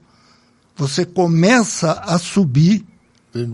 você 0.76 1.06
começa 1.06 1.92
a 1.92 2.18
subir 2.18 2.86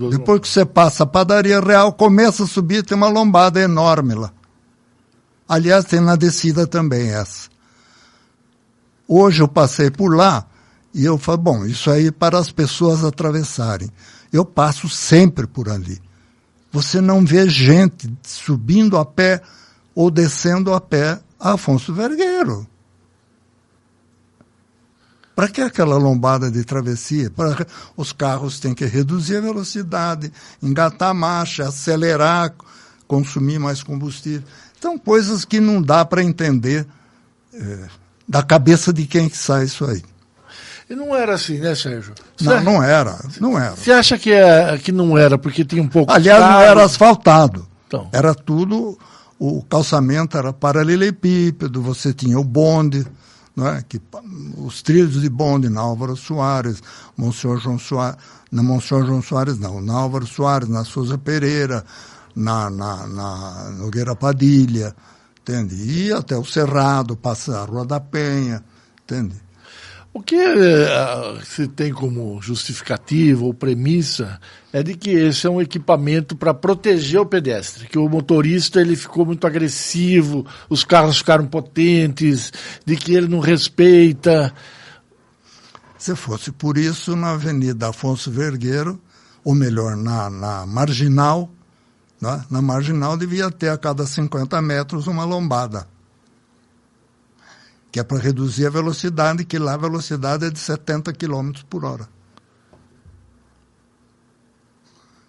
depois 0.09 0.41
que 0.41 0.47
você 0.47 0.63
passa 0.63 1.03
a 1.03 1.07
padaria 1.07 1.59
real, 1.59 1.91
começa 1.91 2.43
a 2.43 2.47
subir, 2.47 2.83
tem 2.83 2.95
uma 2.95 3.09
lombada 3.09 3.59
enorme 3.59 4.13
lá. 4.13 4.31
Aliás, 5.49 5.85
tem 5.85 5.99
na 5.99 6.15
descida 6.15 6.67
também 6.67 7.09
essa. 7.09 7.49
Hoje 9.07 9.41
eu 9.41 9.47
passei 9.47 9.89
por 9.89 10.15
lá 10.15 10.45
e 10.93 11.03
eu 11.03 11.17
falei, 11.17 11.41
bom, 11.41 11.65
isso 11.65 11.89
aí 11.89 12.07
é 12.07 12.11
para 12.11 12.37
as 12.37 12.51
pessoas 12.51 13.03
atravessarem. 13.03 13.89
Eu 14.31 14.45
passo 14.45 14.87
sempre 14.87 15.47
por 15.47 15.67
ali. 15.67 15.99
Você 16.71 17.01
não 17.01 17.25
vê 17.25 17.49
gente 17.49 18.11
subindo 18.23 18.97
a 18.97 19.05
pé 19.05 19.41
ou 19.93 20.09
descendo 20.09 20.73
a 20.73 20.79
pé 20.79 21.19
a 21.39 21.53
Afonso 21.53 21.93
Vergueiro. 21.93 22.65
Para 25.35 25.47
que 25.47 25.61
aquela 25.61 25.97
lombada 25.97 26.51
de 26.51 26.63
travessia? 26.63 27.29
Pra, 27.31 27.65
os 27.97 28.13
carros 28.13 28.59
têm 28.59 28.73
que 28.73 28.85
reduzir 28.85 29.37
a 29.37 29.41
velocidade, 29.41 30.31
engatar 30.61 31.09
a 31.09 31.13
marcha, 31.13 31.67
acelerar, 31.67 32.53
consumir 33.07 33.59
mais 33.59 33.81
combustível. 33.81 34.43
Então, 34.77 34.97
coisas 34.97 35.43
que 35.43 35.59
não 35.59 35.81
dá 35.81 36.05
para 36.05 36.23
entender 36.23 36.85
é, 37.53 37.87
da 38.27 38.43
cabeça 38.43 38.93
de 38.93 39.05
quem 39.05 39.27
que 39.27 39.37
sai 39.37 39.65
isso 39.65 39.85
aí. 39.85 40.03
E 40.91 40.95
não 40.95 41.15
era 41.15 41.35
assim, 41.35 41.57
né, 41.57 41.73
Sérgio? 41.73 42.13
Não, 42.41 42.61
não 42.61 42.83
era, 42.83 43.17
não 43.39 43.57
era. 43.57 43.77
Você 43.77 43.93
acha 43.93 44.17
que, 44.17 44.29
é, 44.29 44.77
que 44.77 44.91
não 44.91 45.17
era 45.17 45.37
porque 45.37 45.63
tinha 45.63 45.81
um 45.81 45.87
pouco... 45.87 46.11
Aliás, 46.11 46.41
não 46.41 46.59
era 46.59 46.83
asfaltado. 46.83 47.65
Então. 47.87 48.09
Era 48.11 48.35
tudo, 48.35 48.99
o 49.39 49.63
calçamento 49.63 50.37
era 50.37 50.51
paralelepípedo, 50.51 51.81
você 51.81 52.13
tinha 52.13 52.37
o 52.37 52.43
bonde, 52.43 53.07
é? 53.57 53.81
que, 53.87 54.01
os 54.57 54.81
trilhos 54.81 55.21
de 55.21 55.29
bonde 55.29 55.69
na 55.69 55.79
Álvaro 55.79 56.17
Soares, 56.17 56.83
Monsenhor 57.15 57.57
João 57.57 57.79
Soares, 57.79 58.17
na 58.51 58.61
Monsenhor 58.61 59.05
João 59.05 59.21
Soares 59.21 59.57
não, 59.57 59.79
na 59.79 59.93
Álvaro 59.93 60.27
Soares, 60.27 60.67
na 60.67 60.83
Souza 60.83 61.17
Pereira, 61.17 61.85
na, 62.35 62.69
na, 62.69 63.07
na 63.07 63.69
Nogueira 63.77 64.13
Padilha, 64.13 64.93
entende? 65.39 65.73
E 65.73 66.11
até 66.11 66.37
o 66.37 66.43
Cerrado, 66.43 67.15
passa 67.15 67.61
a 67.61 67.63
Rua 67.63 67.85
da 67.85 68.01
Penha, 68.01 68.61
entende? 69.05 69.35
O 70.13 70.21
que 70.21 70.35
uh, 70.35 71.45
se 71.45 71.69
tem 71.69 71.93
como 71.93 72.41
justificativa 72.41 73.45
ou 73.45 73.53
premissa 73.53 74.41
é 74.73 74.83
de 74.83 74.93
que 74.93 75.11
esse 75.11 75.47
é 75.47 75.49
um 75.49 75.61
equipamento 75.61 76.35
para 76.35 76.53
proteger 76.53 77.21
o 77.21 77.25
pedestre, 77.25 77.87
que 77.87 77.97
o 77.97 78.09
motorista 78.09 78.81
ele 78.81 78.97
ficou 78.97 79.25
muito 79.25 79.47
agressivo, 79.47 80.45
os 80.69 80.83
carros 80.83 81.19
ficaram 81.19 81.47
potentes, 81.47 82.51
de 82.85 82.97
que 82.97 83.15
ele 83.15 83.29
não 83.29 83.39
respeita. 83.39 84.53
Se 85.97 86.13
fosse 86.13 86.51
por 86.51 86.77
isso, 86.77 87.15
na 87.15 87.31
Avenida 87.31 87.87
Afonso 87.87 88.29
Vergueiro, 88.29 88.99
ou 89.45 89.55
melhor, 89.55 89.95
na, 89.95 90.29
na 90.29 90.65
Marginal, 90.65 91.49
né? 92.19 92.43
na 92.49 92.61
Marginal 92.61 93.15
devia 93.15 93.49
ter 93.49 93.69
a 93.69 93.77
cada 93.77 94.05
50 94.05 94.61
metros 94.61 95.07
uma 95.07 95.23
lombada 95.23 95.87
que 97.91 97.99
é 97.99 98.03
para 98.03 98.17
reduzir 98.17 98.65
a 98.65 98.69
velocidade, 98.69 99.43
que 99.43 99.59
lá 99.59 99.73
a 99.73 99.77
velocidade 99.77 100.45
é 100.45 100.49
de 100.49 100.59
70 100.59 101.11
km 101.13 101.51
por 101.69 101.83
hora. 101.83 102.07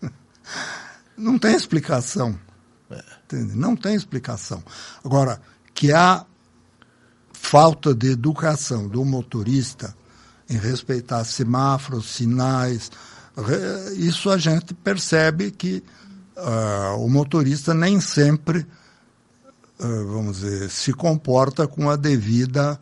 Não 1.17 1.39
tem 1.39 1.55
explicação. 1.55 2.39
Entende? 3.25 3.57
Não 3.57 3.75
tem 3.75 3.95
explicação. 3.95 4.63
Agora, 5.03 5.41
que 5.75 5.93
há 5.93 6.25
falta 7.33 7.95
de 7.95 8.11
educação 8.11 8.87
do 8.87 9.05
motorista 9.05 9.97
em 10.49 10.57
respeitar 10.57 11.25
semáforos, 11.25 12.11
sinais, 12.11 12.91
isso 13.97 14.31
a 14.31 14.37
gente 14.37 14.75
percebe 14.75 15.51
que 15.51 15.83
uh, 16.37 16.97
o 16.99 17.09
motorista 17.09 17.73
nem 17.73 18.01
sempre 18.01 18.67
vamos 19.87 20.41
dizer, 20.41 20.71
se 20.71 20.93
comporta 20.93 21.67
com 21.67 21.91
a 21.91 21.97
devida 21.97 22.79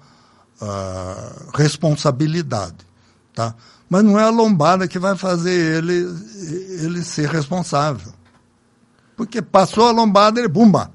uh, 0.60 1.50
responsabilidade, 1.54 2.76
tá? 3.34 3.54
Mas 3.88 4.04
não 4.04 4.18
é 4.18 4.22
a 4.22 4.30
lombada 4.30 4.86
que 4.86 4.98
vai 4.98 5.16
fazer 5.16 5.78
ele, 5.78 6.06
ele 6.82 7.02
ser 7.02 7.28
responsável. 7.28 8.12
Porque 9.16 9.42
passou 9.42 9.88
a 9.88 9.90
lombada, 9.90 10.38
ele, 10.38 10.48
bumba, 10.48 10.90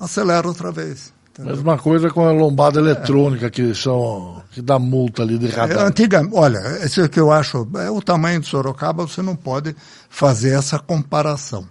acelera 0.00 0.48
outra 0.48 0.72
vez. 0.72 1.12
Entendeu? 1.30 1.54
Mesma 1.54 1.78
coisa 1.78 2.10
com 2.10 2.26
a 2.26 2.32
lombada 2.32 2.80
eletrônica, 2.80 3.46
é. 3.46 3.50
que 3.50 3.74
são 3.74 4.42
que 4.50 4.60
dá 4.60 4.78
multa 4.78 5.22
ali 5.22 5.38
de 5.38 5.46
radar. 5.48 5.78
É, 5.78 5.86
antiga, 5.86 6.28
olha, 6.32 6.58
esse 6.82 7.00
é 7.00 7.08
que 7.08 7.20
eu 7.20 7.30
acho, 7.30 7.68
é 7.76 7.90
o 7.90 8.02
tamanho 8.02 8.40
de 8.40 8.48
Sorocaba, 8.48 9.06
você 9.06 9.22
não 9.22 9.36
pode 9.36 9.76
fazer 10.08 10.50
essa 10.50 10.78
comparação. 10.78 11.68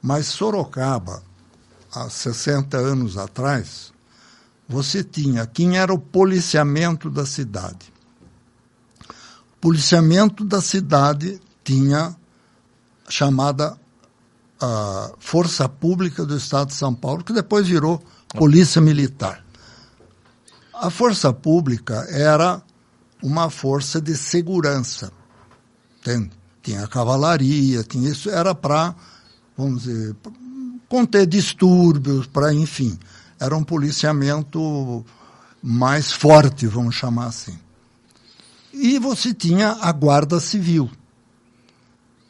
Mas 0.00 0.26
Sorocaba, 0.26 1.22
há 1.96 2.10
60 2.10 2.76
anos 2.76 3.16
atrás, 3.16 3.90
você 4.68 5.02
tinha 5.02 5.46
quem 5.46 5.78
era 5.78 5.92
o 5.94 5.98
policiamento 5.98 7.08
da 7.08 7.24
cidade. 7.24 7.92
O 9.00 9.60
policiamento 9.60 10.44
da 10.44 10.60
cidade 10.60 11.40
tinha 11.64 12.14
a 13.06 13.10
chamada 13.10 13.78
a 14.60 15.12
Força 15.18 15.68
Pública 15.68 16.24
do 16.24 16.36
Estado 16.36 16.68
de 16.68 16.74
São 16.74 16.94
Paulo, 16.94 17.24
que 17.24 17.32
depois 17.32 17.66
virou 17.66 18.02
Polícia 18.28 18.80
Militar. 18.80 19.44
A 20.74 20.90
Força 20.90 21.32
Pública 21.32 22.06
era 22.10 22.62
uma 23.22 23.50
força 23.50 24.00
de 24.00 24.16
segurança. 24.16 25.12
Entende? 26.00 26.30
Tinha 26.62 26.86
cavalaria, 26.86 27.82
tinha 27.82 28.10
isso, 28.10 28.30
era 28.30 28.54
para, 28.54 28.94
vamos 29.56 29.82
dizer, 29.82 30.16
conter 30.88 31.26
distúrbios, 31.26 32.26
para, 32.26 32.52
enfim, 32.52 32.98
era 33.38 33.56
um 33.56 33.64
policiamento 33.64 35.04
mais 35.62 36.12
forte, 36.12 36.66
vamos 36.66 36.94
chamar 36.94 37.26
assim. 37.26 37.58
E 38.72 38.98
você 38.98 39.32
tinha 39.32 39.76
a 39.80 39.90
Guarda 39.92 40.38
Civil. 40.38 40.90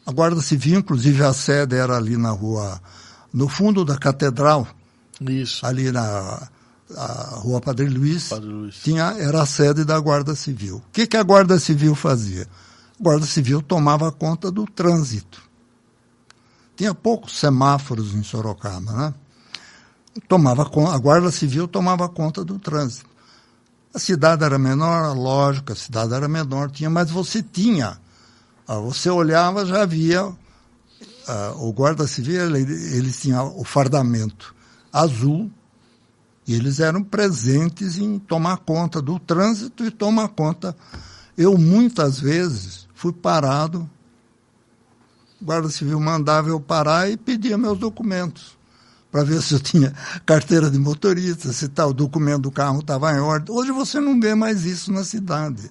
A 0.07 0.13
Guarda 0.13 0.41
Civil, 0.41 0.79
inclusive 0.79 1.23
a 1.25 1.33
sede 1.33 1.77
era 1.77 1.97
ali 1.97 2.17
na 2.17 2.31
rua, 2.31 2.81
no 3.33 3.49
fundo 3.49 3.85
da 3.85 3.99
catedral, 3.99 4.67
Isso. 5.21 5.67
ali 5.67 5.91
na 5.91 6.49
a 6.97 7.41
Rua 7.41 7.61
Padre 7.61 7.89
Luiz, 7.89 8.29
Padre 8.29 8.49
Luiz. 8.49 8.77
tinha, 8.77 9.17
era 9.19 9.43
a 9.43 9.47
sede 9.47 9.85
da 9.85 9.99
Guarda 9.99 10.37
Civil. 10.37 10.77
O 10.77 10.91
que, 10.93 11.07
que 11.07 11.17
a 11.17 11.23
Guarda 11.23 11.59
Civil 11.59 11.95
fazia? 11.95 12.47
A 12.99 13.03
Guarda 13.03 13.27
Civil 13.27 13.61
tomava 13.61 14.13
conta 14.13 14.51
do 14.51 14.65
trânsito. 14.67 15.43
Tinha 16.77 16.95
poucos 16.95 17.39
semáforos 17.39 18.15
em 18.15 18.23
Sorocaba, 18.23 18.93
né? 18.93 19.15
Tomava, 20.29 20.63
a 20.63 20.99
Guarda 20.99 21.31
Civil 21.31 21.67
tomava 21.67 22.09
conta 22.09 22.45
do 22.45 22.59
trânsito. 22.59 23.09
A 23.95 23.99
cidade 23.99 24.45
era 24.45 24.59
menor, 24.59 25.17
lógico, 25.17 25.73
a 25.73 25.77
cidade 25.77 26.13
era 26.13 26.29
menor, 26.29 26.71
tinha, 26.71 26.91
mas 26.91 27.11
você 27.11 27.43
tinha. 27.43 27.99
Você 28.67 29.09
olhava, 29.09 29.65
já 29.65 29.85
via 29.87 30.35
ah, 31.29 31.55
o 31.57 31.73
guarda 31.73 32.07
civil, 32.07 32.57
ele, 32.57 32.73
eles 32.97 33.21
tinham 33.21 33.59
o 33.59 33.65
fardamento 33.65 34.55
azul 34.93 35.51
e 36.47 36.55
eles 36.55 36.79
eram 36.79 37.03
presentes 37.03 37.99
em 37.99 38.19
tomar 38.19 38.59
conta 38.59 39.03
do 39.03 39.19
trânsito 39.19 39.85
e 39.85 39.91
tomar 39.91 40.29
conta. 40.29 40.77
Eu 41.37 41.59
muitas 41.59 42.21
vezes 42.21 42.87
fui 42.95 43.13
parado, 43.13 43.89
guarda 45.41 45.69
civil 45.69 46.01
mandava 46.01 46.49
eu 46.49 46.61
parar 46.61 47.11
e 47.11 47.17
pedia 47.17 47.57
meus 47.59 47.79
documentos 47.79 48.57
para 49.11 49.23
ver 49.25 49.41
se 49.41 49.55
eu 49.55 49.61
tinha 49.61 49.93
carteira 50.27 50.71
de 50.71 50.79
motorista, 50.79 51.53
se 51.53 51.69
tal, 51.69 51.91
o 51.91 51.95
documento 51.95 52.43
do 52.43 52.51
carro 52.51 52.81
estava 52.81 53.13
em 53.13 53.21
ordem. 53.21 53.55
Hoje 53.55 53.71
você 53.73 53.99
não 54.01 54.21
vê 54.21 54.35
mais 54.35 54.65
isso 54.65 54.93
na 54.93 55.05
cidade. 55.05 55.71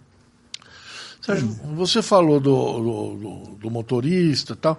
Sérgio, 1.21 1.47
você 1.75 2.01
falou 2.01 2.39
do, 2.39 2.55
do, 3.15 3.55
do- 3.59 3.71
motorista 3.71 4.53
e 4.53 4.55
tal. 4.55 4.77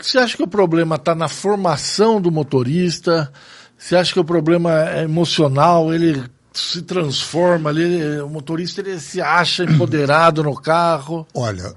Você 0.00 0.16
acha 0.18 0.36
que 0.36 0.42
o 0.42 0.48
problema 0.48 0.94
está 0.96 1.14
na 1.14 1.28
formação 1.28 2.20
do 2.20 2.30
motorista? 2.30 3.32
Você 3.76 3.96
acha 3.96 4.12
que 4.12 4.20
o 4.20 4.24
problema 4.24 4.72
é 4.90 5.02
emocional? 5.02 5.92
Ele 5.92 6.22
se 6.52 6.82
transforma 6.82 7.70
ali, 7.70 7.82
ele- 7.82 8.20
o 8.20 8.28
motorista 8.28 8.80
ele 8.80 8.98
se 9.00 9.20
acha 9.20 9.64
empoderado 9.64 10.42
no 10.42 10.54
carro? 10.54 11.26
Olha, 11.34 11.74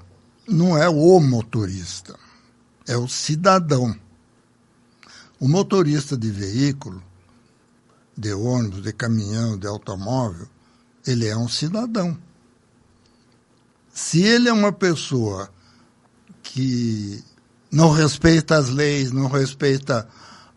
não 0.49 0.77
é 0.77 0.89
o 0.89 1.19
motorista, 1.19 2.17
é 2.87 2.97
o 2.97 3.07
cidadão. 3.07 3.95
O 5.39 5.47
motorista 5.47 6.17
de 6.17 6.29
veículo, 6.29 7.01
de 8.17 8.33
ônibus, 8.33 8.83
de 8.83 8.91
caminhão, 8.91 9.57
de 9.57 9.67
automóvel, 9.67 10.47
ele 11.05 11.27
é 11.27 11.37
um 11.37 11.47
cidadão. 11.47 12.17
Se 13.93 14.21
ele 14.21 14.49
é 14.49 14.53
uma 14.53 14.71
pessoa 14.71 15.49
que 16.43 17.23
não 17.71 17.91
respeita 17.91 18.57
as 18.57 18.69
leis, 18.69 19.11
não 19.11 19.27
respeita 19.27 20.07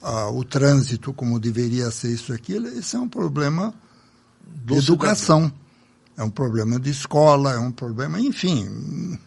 ah, 0.01 0.29
o 0.31 0.43
trânsito 0.45 1.13
como 1.13 1.39
deveria 1.39 1.91
ser 1.91 2.13
isso 2.13 2.33
aqui, 2.33 2.55
esse 2.55 2.97
é 2.97 2.99
um 2.99 3.09
problema 3.09 3.75
de 4.65 4.75
educação. 4.75 5.53
É 6.17 6.23
um 6.23 6.31
problema 6.31 6.79
de 6.79 6.91
escola, 6.91 7.53
é 7.53 7.59
um 7.59 7.73
problema, 7.73 8.21
enfim, 8.21 9.19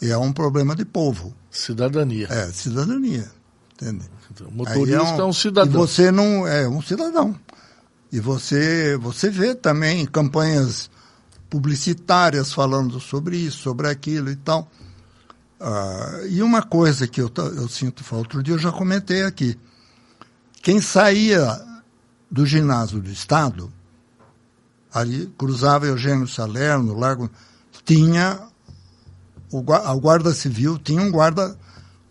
é 0.00 0.16
um 0.16 0.32
problema 0.32 0.76
de 0.76 0.84
povo, 0.84 1.34
Cidadania. 1.50 2.28
é 2.30 2.46
cidadania, 2.52 3.30
entende? 3.72 4.04
Então, 4.30 4.46
o 4.46 4.50
Aí 4.50 4.56
motorista 4.56 5.22
é 5.22 5.24
um, 5.24 5.32
cidadão. 5.32 5.72
E 5.72 5.76
você 5.76 6.10
não 6.12 6.46
é 6.46 6.68
um 6.68 6.82
cidadão. 6.82 7.38
E 8.12 8.20
você 8.20 8.96
você 8.96 9.30
vê 9.30 9.54
também 9.54 10.06
campanhas 10.06 10.90
publicitárias 11.50 12.52
falando 12.52 13.00
sobre 13.00 13.36
isso, 13.36 13.58
sobre 13.58 13.88
aquilo 13.88 14.30
e 14.30 14.36
tal. 14.36 14.70
Ah, 15.60 16.20
e 16.28 16.42
uma 16.42 16.62
coisa 16.62 17.08
que 17.08 17.20
eu, 17.20 17.30
eu 17.36 17.68
sinto 17.68 18.04
falta, 18.04 18.24
outro 18.24 18.42
dia 18.42 18.54
eu 18.54 18.58
já 18.58 18.70
comentei 18.70 19.24
aqui. 19.24 19.58
Quem 20.62 20.80
saía 20.80 21.60
do 22.30 22.46
ginásio 22.46 23.00
do 23.00 23.10
Estado, 23.10 23.72
ali 24.92 25.26
cruzava 25.38 25.86
Eugênio 25.86 26.28
Salerno, 26.28 26.94
Largo, 26.94 27.30
tinha 27.84 28.40
o, 29.50 29.62
Guarda 29.62 30.32
Civil, 30.34 30.78
tinha 30.78 31.02
um 31.02 31.10
guarda, 31.10 31.56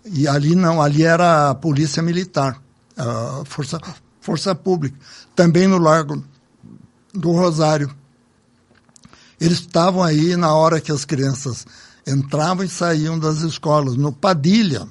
e 0.05 0.27
ali 0.27 0.55
não, 0.55 0.81
ali 0.81 1.03
era 1.03 1.51
a 1.51 1.55
Polícia 1.55 2.01
Militar, 2.01 2.61
a 2.97 3.43
Força, 3.45 3.79
Força 4.19 4.55
Pública, 4.55 4.97
também 5.35 5.67
no 5.67 5.77
Largo 5.77 6.23
do 7.13 7.31
Rosário. 7.31 7.93
Eles 9.39 9.59
estavam 9.59 10.03
aí 10.03 10.35
na 10.35 10.53
hora 10.53 10.81
que 10.81 10.91
as 10.91 11.05
crianças 11.05 11.65
entravam 12.05 12.63
e 12.65 12.69
saíam 12.69 13.19
das 13.19 13.41
escolas, 13.41 13.95
no 13.95 14.11
Padilha. 14.11 14.87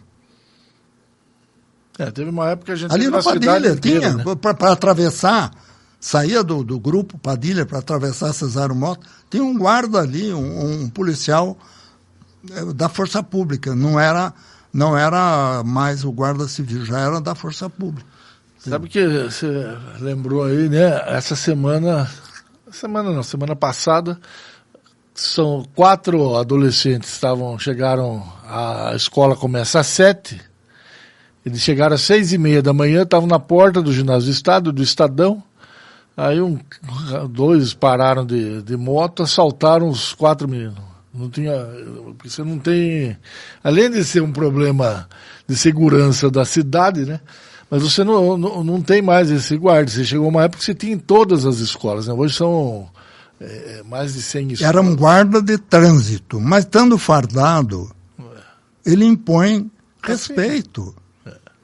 É, 1.98 2.10
teve 2.10 2.30
uma 2.30 2.50
época 2.50 2.66
que 2.66 2.72
a 2.72 2.76
gente 2.76 2.92
Ali 2.92 3.08
no 3.08 3.22
Padilha 3.22 3.72
inteira, 3.72 3.78
tinha, 3.80 4.14
né? 4.14 4.24
para 4.36 4.72
atravessar, 4.72 5.50
saía 5.98 6.44
do, 6.44 6.62
do 6.62 6.78
grupo 6.78 7.18
Padilha 7.18 7.64
para 7.64 7.78
atravessar 7.78 8.32
Cesário 8.34 8.74
Mota, 8.74 9.06
tinha 9.30 9.42
um 9.42 9.56
guarda 9.56 10.00
ali, 10.00 10.32
um, 10.32 10.82
um 10.82 10.88
policial 10.90 11.56
da 12.74 12.88
Força 12.88 13.22
Pública, 13.22 13.74
não 13.74 13.98
era, 13.98 14.32
não 14.72 14.96
era 14.96 15.62
mais 15.64 16.04
o 16.04 16.12
guarda 16.12 16.46
civil, 16.48 16.84
já 16.84 17.00
era 17.00 17.20
da 17.20 17.34
Força 17.34 17.68
Pública. 17.68 18.06
Sabe 18.58 18.88
que 18.88 19.06
você 19.06 19.46
lembrou 20.00 20.42
aí, 20.42 20.68
né? 20.68 21.02
Essa 21.06 21.36
semana, 21.36 22.10
semana 22.72 23.12
não, 23.12 23.22
semana 23.22 23.54
passada, 23.54 24.18
são 25.14 25.64
quatro 25.74 26.36
adolescentes 26.36 27.12
estavam 27.12 27.58
chegaram 27.58 28.22
a 28.44 28.92
escola 28.94 29.36
começa 29.36 29.80
às 29.80 29.86
sete. 29.86 30.40
Eles 31.44 31.60
chegaram 31.60 31.94
às 31.94 32.00
seis 32.00 32.32
e 32.32 32.38
meia 32.38 32.60
da 32.60 32.72
manhã, 32.72 33.02
estavam 33.02 33.28
na 33.28 33.38
porta 33.38 33.80
do 33.80 33.92
ginásio 33.92 34.30
do 34.30 34.32
estado, 34.32 34.72
do 34.72 34.82
Estadão. 34.82 35.42
Aí 36.16 36.40
um, 36.40 36.58
dois 37.30 37.72
pararam 37.72 38.26
de, 38.26 38.62
de 38.62 38.76
moto, 38.76 39.22
assaltaram 39.22 39.88
os 39.88 40.12
quatro 40.12 40.48
meninos. 40.48 40.95
Não 41.16 41.30
tinha, 41.30 41.52
porque 42.16 42.28
você 42.28 42.42
não 42.42 42.58
tem, 42.58 43.16
além 43.64 43.90
de 43.90 44.04
ser 44.04 44.22
um 44.22 44.32
problema 44.32 45.08
de 45.46 45.56
segurança 45.56 46.30
da 46.30 46.44
cidade, 46.44 47.04
né? 47.04 47.20
Mas 47.70 47.82
você 47.82 48.04
não, 48.04 48.36
não, 48.36 48.62
não 48.62 48.82
tem 48.82 49.02
mais 49.02 49.30
esse 49.30 49.56
guarda. 49.56 49.90
Você 49.90 50.04
chegou 50.04 50.28
uma 50.28 50.44
época 50.44 50.58
que 50.58 50.64
você 50.64 50.74
tinha 50.74 50.92
em 50.92 50.98
todas 50.98 51.44
as 51.44 51.58
escolas, 51.58 52.06
né? 52.06 52.12
Hoje 52.12 52.34
são 52.34 52.88
é, 53.40 53.82
mais 53.84 54.14
de 54.14 54.22
100 54.22 54.52
escolas. 54.52 54.74
Era 54.74 54.80
um 54.80 54.94
guarda 54.94 55.42
de 55.42 55.58
trânsito, 55.58 56.40
mas 56.40 56.64
estando 56.64 56.96
fardado, 56.96 57.90
ele 58.84 59.04
impõe 59.04 59.70
respeito. 60.02 60.94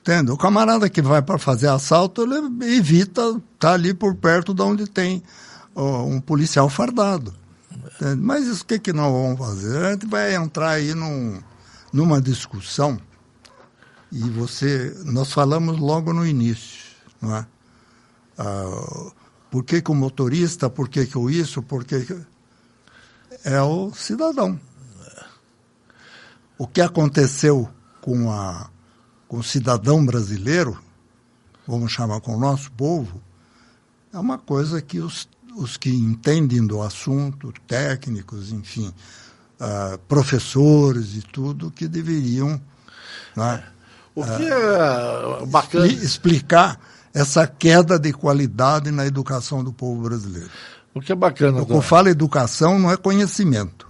Entende? 0.01 0.33
O 0.33 0.37
camarada 0.37 0.91
que 0.91 1.01
vai 1.01 1.23
para 1.23 1.39
fazer 1.39 1.69
assalto, 1.69 2.23
ele 2.23 2.75
evita 2.77 3.23
estar 3.23 3.41
tá 3.59 3.73
ali 3.73 3.95
por 3.95 4.17
perto 4.17 4.53
de 4.53 4.61
onde 4.61 4.91
tem 4.91 5.23
ó, 5.77 6.03
um 6.03 6.21
policial 6.21 6.69
fardado. 6.69 7.33
Entende? 7.85 8.21
Mas 8.21 8.47
isso 8.47 8.63
o 8.63 8.67
que, 8.67 8.79
que 8.79 8.93
nós 8.93 9.13
vamos 9.13 9.39
fazer? 9.39 9.85
A 9.85 9.93
gente 9.93 10.07
vai 10.07 10.35
entrar 10.35 10.71
aí 10.71 10.95
num, 10.95 11.43
numa 11.93 12.21
discussão 12.21 13.01
e 14.11 14.29
você, 14.31 14.95
nós 15.05 15.33
falamos 15.33 15.79
logo 15.79 16.13
no 16.13 16.27
início, 16.27 16.85
não 17.21 17.35
é? 17.35 17.47
Ah, 18.39 19.13
por 19.51 19.65
que, 19.65 19.81
que 19.81 19.91
o 19.91 19.95
motorista, 19.95 20.69
por 20.71 20.89
que, 20.89 21.07
que 21.07 21.17
o 21.17 21.29
isso, 21.31 21.63
por 21.63 21.85
que, 21.85 22.01
que... 22.05 22.21
É 23.45 23.61
o 23.61 23.93
cidadão. 23.93 24.61
O 26.59 26.67
que 26.67 26.81
aconteceu 26.81 27.69
com, 28.01 28.31
a, 28.31 28.71
com 29.27 29.39
o 29.39 29.43
cidadão 29.43 30.05
brasileiro, 30.05 30.79
vamos 31.67 31.91
chamar 31.91 32.21
com 32.21 32.37
o 32.37 32.41
nosso 32.41 32.71
povo, 32.73 33.21
é 34.13 34.19
uma 34.19 34.39
coisa 34.39 34.81
que 34.81 35.01
os, 35.01 35.29
os 35.57 35.77
que 35.77 35.91
entendem 35.91 36.67
do 36.67 36.81
assunto, 36.83 37.53
técnicos, 37.67 38.51
enfim, 38.53 38.93
ah, 39.61 39.99
professores 40.09 41.15
e 41.17 41.23
tudo, 41.23 41.71
que 41.71 41.87
deveriam 41.87 42.61
né, 43.37 43.63
O 44.15 44.25
que 44.25 44.45
é 44.45 45.47
bacana. 45.47 45.87
expli- 45.87 46.05
explicar 46.05 46.81
essa 47.15 47.47
queda 47.47 47.99
de 47.99 48.13
qualidade 48.13 48.91
na 48.91 49.07
educação 49.07 49.63
do 49.63 49.73
povo 49.73 50.03
brasileiro. 50.03 50.51
O 50.95 51.01
que 51.01 51.13
é 51.13 51.15
bacana. 51.15 51.61
Quando 51.61 51.75
eu 51.75 51.83
falo 51.83 52.09
educação, 52.09 52.79
não 52.79 52.91
é 52.91 52.97
conhecimento. 52.97 53.87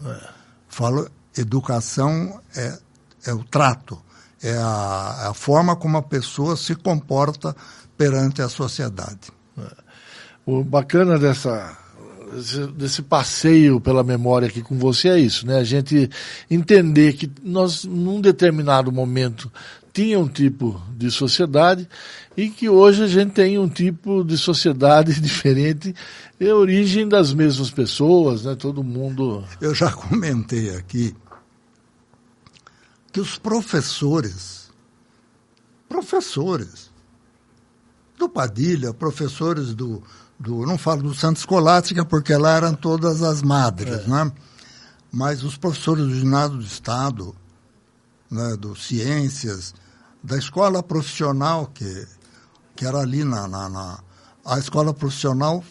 Falo 0.68 1.08
educação 1.36 2.40
é, 2.56 2.78
é 3.26 3.32
o 3.32 3.42
trato, 3.44 3.98
é 4.42 4.56
a, 4.56 5.20
é 5.24 5.26
a 5.28 5.34
forma 5.34 5.74
como 5.76 5.96
a 5.98 6.02
pessoa 6.02 6.56
se 6.56 6.74
comporta 6.74 7.54
perante 7.96 8.40
a 8.42 8.48
sociedade. 8.48 9.30
O 10.44 10.64
bacana 10.64 11.18
dessa 11.18 11.78
desse, 12.76 13.02
passeio 13.02 13.80
pela 13.80 14.02
memória 14.02 14.48
aqui 14.48 14.62
com 14.62 14.78
você 14.78 15.08
é 15.08 15.18
isso, 15.18 15.46
né? 15.46 15.58
A 15.58 15.64
gente 15.64 16.08
entender 16.50 17.12
que 17.14 17.30
nós, 17.42 17.84
num 17.84 18.20
determinado 18.20 18.90
momento, 18.90 19.52
tinha 19.92 20.18
um 20.18 20.28
tipo 20.28 20.80
de 20.96 21.10
sociedade 21.10 21.86
e 22.36 22.48
que 22.48 22.68
hoje 22.68 23.02
a 23.02 23.06
gente 23.06 23.32
tem 23.32 23.58
um 23.58 23.68
tipo 23.68 24.24
de 24.24 24.38
sociedade 24.38 25.12
diferente, 25.20 25.94
é 26.40 26.52
origem 26.52 27.06
das 27.06 27.32
mesmas 27.32 27.70
pessoas, 27.70 28.44
né? 28.44 28.54
Todo 28.54 28.82
mundo. 28.82 29.44
Eu 29.60 29.74
já 29.74 29.92
comentei 29.92 30.74
aqui 30.74 31.14
que 33.12 33.20
os 33.20 33.38
professores, 33.38 34.70
professores 35.86 36.90
do 38.18 38.26
Padilha, 38.26 38.94
professores 38.94 39.74
do, 39.74 40.02
do 40.42 40.66
não 40.66 40.76
falo 40.76 41.02
do 41.02 41.14
Santa 41.14 41.38
Escolástica, 41.38 42.04
porque 42.04 42.36
lá 42.36 42.56
eram 42.56 42.74
todas 42.74 43.22
as 43.22 43.42
madres, 43.42 44.04
é. 44.04 44.08
né? 44.08 44.32
Mas 45.10 45.42
os 45.44 45.56
professores 45.56 46.04
do 46.04 46.14
ginásio 46.14 46.56
do 46.56 46.64
Estado, 46.64 47.34
né, 48.30 48.56
do 48.56 48.74
Ciências, 48.74 49.74
da 50.22 50.36
escola 50.36 50.82
profissional, 50.82 51.66
que, 51.66 52.06
que 52.74 52.84
era 52.86 52.98
ali 52.98 53.22
na, 53.22 53.46
na, 53.46 53.68
na 53.68 53.98
a 54.44 54.58
escola 54.58 54.92
profissional, 54.92 55.62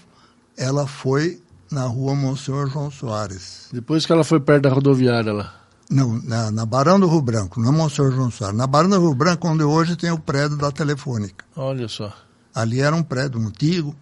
ela 0.58 0.88
foi 0.88 1.42
na 1.72 1.86
rua 1.86 2.16
Monsenhor 2.16 2.70
João 2.70 2.92
Soares. 2.92 3.68
Depois 3.74 4.06
que 4.06 4.12
ela 4.12 4.24
foi 4.24 4.40
perto 4.40 4.64
da 4.64 4.70
rodoviária 4.70 5.34
lá. 5.34 5.54
Não, 5.90 6.22
na, 6.22 6.52
na 6.52 6.66
Barão 6.66 7.00
do 7.00 7.08
Rio 7.08 7.22
Branco, 7.22 7.60
não 7.60 7.70
é 7.70 7.72
Monsenhor 7.72 8.12
João 8.14 8.32
Soares. 8.32 8.58
Na 8.58 8.68
Barão 8.68 8.90
do 8.90 9.00
Rio 9.00 9.16
Branco, 9.16 9.48
onde 9.48 9.64
hoje 9.64 9.96
tem 9.96 10.12
o 10.12 10.20
prédio 10.20 10.56
da 10.56 10.72
Telefônica. 10.72 11.44
Olha 11.56 11.88
só. 11.88 12.14
Ali 12.54 12.80
era 12.80 12.96
um 12.96 13.04
prédio 13.04 13.42
antigo. 13.42 13.96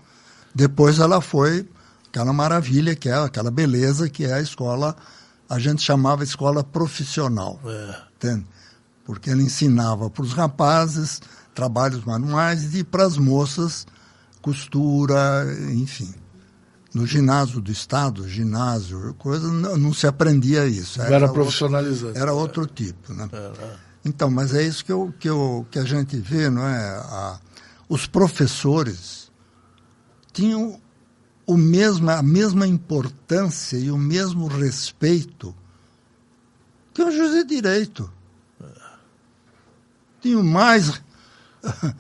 Depois 0.54 1.00
ela 1.00 1.22
foi 1.22 1.68
aquela 2.08 2.34
maravilha, 2.34 2.96
que 2.96 3.10
é 3.10 3.14
aquela 3.14 3.52
beleza 3.52 4.10
que 4.10 4.26
é 4.26 4.34
a 4.34 4.42
escola, 4.42 4.96
a 5.50 5.60
gente 5.60 5.82
chamava 5.82 6.24
escola 6.24 6.64
profissional. 6.64 7.60
É. 7.66 7.96
Entende? 8.16 8.46
Porque 9.06 9.30
ela 9.30 9.42
ensinava 9.42 10.10
para 10.10 10.24
os 10.24 10.34
rapazes 10.34 11.22
trabalhos 11.54 12.04
manuais 12.06 12.76
e 12.76 12.84
para 12.84 13.06
as 13.06 13.18
moças 13.18 13.86
costura, 14.42 15.46
enfim 15.72 16.14
no 16.94 17.06
ginásio 17.06 17.62
do 17.62 17.72
Estado, 17.72 18.28
ginásio, 18.28 19.14
coisa, 19.18 19.48
não, 19.48 19.78
não 19.78 19.94
se 19.94 20.08
aprendia 20.08 20.66
isso. 20.66 21.02
Era, 21.02 21.16
era 21.16 21.30
profissionalizante. 21.30 22.06
Outro, 22.06 22.22
era 22.22 22.34
outro 22.34 22.66
tipo, 22.66 23.14
né? 23.14 23.30
Então, 24.04 24.30
mas 24.30 24.54
é 24.54 24.64
isso 24.64 24.84
que, 24.84 24.92
eu, 24.92 25.14
que, 25.20 25.30
eu, 25.30 25.68
que 25.70 25.78
a 25.78 25.84
gente 25.84 26.18
vê, 26.18 26.50
não 26.50 26.66
é? 26.66 26.90
A, 26.98 27.40
os 27.88 28.08
professores 28.08 29.19
tinham 30.32 30.80
o 31.46 31.58
mesmo, 31.58 32.10
a 32.10 32.22
mesma 32.22 32.68
importância 32.68 33.78
e 33.78 33.90
o 33.90 33.98
mesmo 33.98 34.48
respeito 34.48 35.56
que 36.94 37.04
o 37.04 37.12
juiz 37.12 37.32
de 37.32 37.44
direito. 37.46 38.12
Tinham 40.22 40.44
mais 40.44 41.02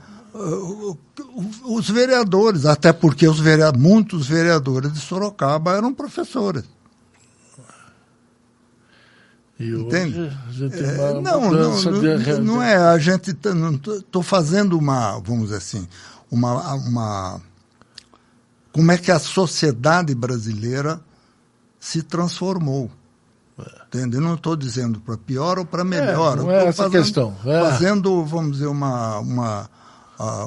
os 1.64 1.90
vereadores, 1.90 2.66
até 2.66 2.92
porque 2.92 3.28
os 3.28 3.40
vereadores, 3.40 3.82
muitos 3.82 4.28
vereadores 4.28 4.92
de 4.92 5.00
Sorocaba 5.00 5.76
eram 5.76 5.94
professores. 5.94 6.66
E 9.58 9.72
Entende? 9.72 10.18
É, 10.18 11.22
não, 11.22 11.52
não, 11.52 11.52
não, 11.52 12.42
não, 12.42 12.64
é. 12.64 12.76
A 12.76 12.98
gente 12.98 13.32
estou 13.32 14.24
fazendo 14.24 14.78
uma, 14.78 15.20
vamos 15.20 15.46
dizer 15.46 15.58
assim, 15.58 15.88
uma, 16.32 16.74
uma. 16.76 17.42
Como 18.72 18.92
é 18.92 18.98
que 18.98 19.12
a 19.12 19.20
sociedade 19.20 20.14
brasileira 20.14 21.02
se 21.80 22.04
transformou? 22.04 22.92
Entende? 23.88 24.16
Eu 24.18 24.22
não 24.22 24.36
estou 24.36 24.56
dizendo 24.56 25.00
para 25.02 25.18
pior 25.18 25.60
ou 25.60 25.66
para 25.66 25.84
melhor. 25.84 26.38
É, 26.38 26.42
não 26.42 26.52
é 26.52 26.66
essa 26.68 26.84
fazendo, 26.84 27.02
questão. 27.04 27.36
É. 27.46 27.60
Fazendo, 27.62 28.24
vamos 28.26 28.54
dizer, 28.54 28.68
uma, 28.68 29.20
uma 29.20 29.70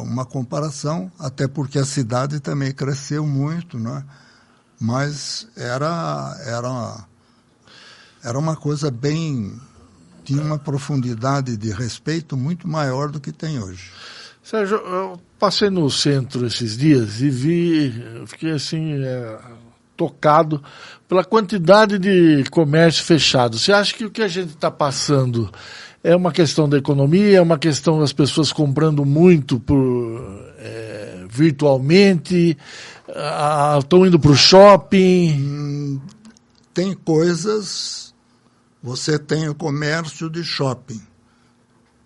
uma 0.02 0.26
comparação, 0.26 1.10
até 1.18 1.48
porque 1.48 1.78
a 1.78 1.84
cidade 1.86 2.40
também 2.40 2.72
cresceu 2.72 3.26
muito, 3.26 3.78
né? 3.78 4.04
mas 4.82 5.46
era, 5.56 6.36
era, 6.44 7.06
era 8.22 8.38
uma 8.38 8.56
coisa 8.56 8.90
bem. 8.90 9.56
tinha 10.24 10.42
uma 10.42 10.58
profundidade 10.58 11.56
de 11.56 11.70
respeito 11.70 12.36
muito 12.36 12.66
maior 12.66 13.08
do 13.08 13.20
que 13.20 13.30
tem 13.30 13.62
hoje. 13.62 13.92
Sérgio, 14.42 14.78
eu 14.78 15.20
passei 15.42 15.70
no 15.70 15.90
centro 15.90 16.46
esses 16.46 16.76
dias 16.76 17.20
e 17.20 17.28
vi, 17.28 17.92
fiquei 18.26 18.52
assim, 18.52 19.02
é, 19.02 19.40
tocado 19.96 20.62
pela 21.08 21.24
quantidade 21.24 21.98
de 21.98 22.44
comércio 22.48 23.02
fechado. 23.02 23.58
Você 23.58 23.72
acha 23.72 23.92
que 23.92 24.04
o 24.04 24.10
que 24.12 24.22
a 24.22 24.28
gente 24.28 24.50
está 24.50 24.70
passando 24.70 25.52
é 26.00 26.14
uma 26.14 26.30
questão 26.30 26.68
da 26.68 26.78
economia, 26.78 27.38
é 27.38 27.42
uma 27.42 27.58
questão 27.58 27.98
das 27.98 28.12
pessoas 28.12 28.52
comprando 28.52 29.04
muito 29.04 29.58
por, 29.58 29.74
é, 30.58 31.26
virtualmente, 31.28 32.56
estão 33.80 34.06
indo 34.06 34.20
para 34.20 34.30
o 34.30 34.36
shopping. 34.36 35.40
Hum, 35.40 36.00
tem 36.72 36.94
coisas. 36.94 38.14
Você 38.80 39.18
tem 39.18 39.48
o 39.48 39.56
comércio 39.56 40.30
de 40.30 40.44
shopping. 40.44 41.02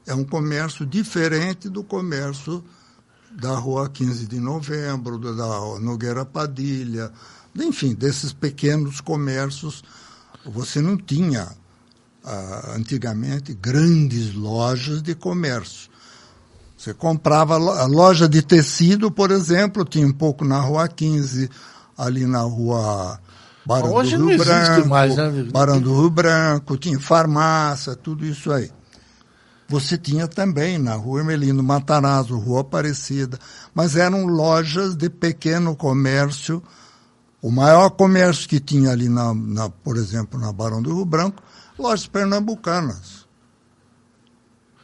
É 0.07 0.15
um 0.15 0.25
comércio 0.25 0.87
diferente 0.87 1.69
do 1.69 1.85
comércio 1.85 2.65
da 3.37 3.55
Rua 3.55 3.89
15 3.89 4.27
de 4.27 4.41
Novembro, 4.41 5.19
da 5.19 5.79
Nogueira 5.81 6.25
Padilha, 6.25 7.13
enfim, 7.55 7.95
desses 7.95 8.33
pequenos 8.33 9.01
comércios. 9.01 9.85
Você 10.45 10.81
não 10.81 10.97
tinha 10.97 11.49
ah, 12.25 12.75
antigamente 12.77 13.55
grandes 13.55 14.35
lojas 14.35 15.03
de 15.03 15.15
comércio. 15.15 15.91
Você 16.77 16.95
comprava 16.95 17.55
a 17.55 17.87
loja 17.87 18.29
de 18.29 18.43
tecido, 18.43 19.11
por 19.11 19.31
exemplo, 19.31 19.85
tinha 19.85 20.07
um 20.07 20.13
pouco 20.13 20.45
na 20.45 20.61
Rua 20.61 20.89
15, 20.89 21.51
ali 21.97 22.27
na 22.27 22.43
Rua 22.43 23.19
Barão 23.67 23.93
Hoje 23.93 24.17
do 24.17 24.29
Rio 24.29 24.39
Branco, 24.39 24.89
mais, 24.89 25.17
né? 25.17 25.49
Barão 25.51 25.81
do 25.81 26.01
Rio 26.01 26.11
Branco, 26.11 26.77
tinha 26.77 27.01
farmácia, 27.01 27.97
tudo 27.97 28.25
isso 28.25 28.53
aí. 28.53 28.71
Você 29.69 29.99
tinha 29.99 30.29
também 30.29 30.79
na 30.79 30.95
Rua 30.95 31.21
Emelino 31.21 31.63
Matarazzo, 31.63 32.39
Rua 32.39 32.61
Aparecida, 32.61 33.39
mas 33.75 33.97
eram 33.97 34.27
lojas 34.27 34.95
de 34.95 35.11
pequeno 35.11 35.75
comércio. 35.75 36.63
O 37.43 37.51
maior 37.51 37.91
comércio 37.91 38.49
que 38.49 38.61
tinha 38.61 38.91
ali, 38.91 39.09
na, 39.09 39.35
na 39.35 39.69
por 39.69 39.97
exemplo, 39.97 40.39
na 40.39 40.53
Barão 40.53 40.81
do 40.81 40.95
Rio 40.95 41.05
Branco, 41.05 41.43
lojas 41.77 42.07
pernambucanas. 42.07 43.27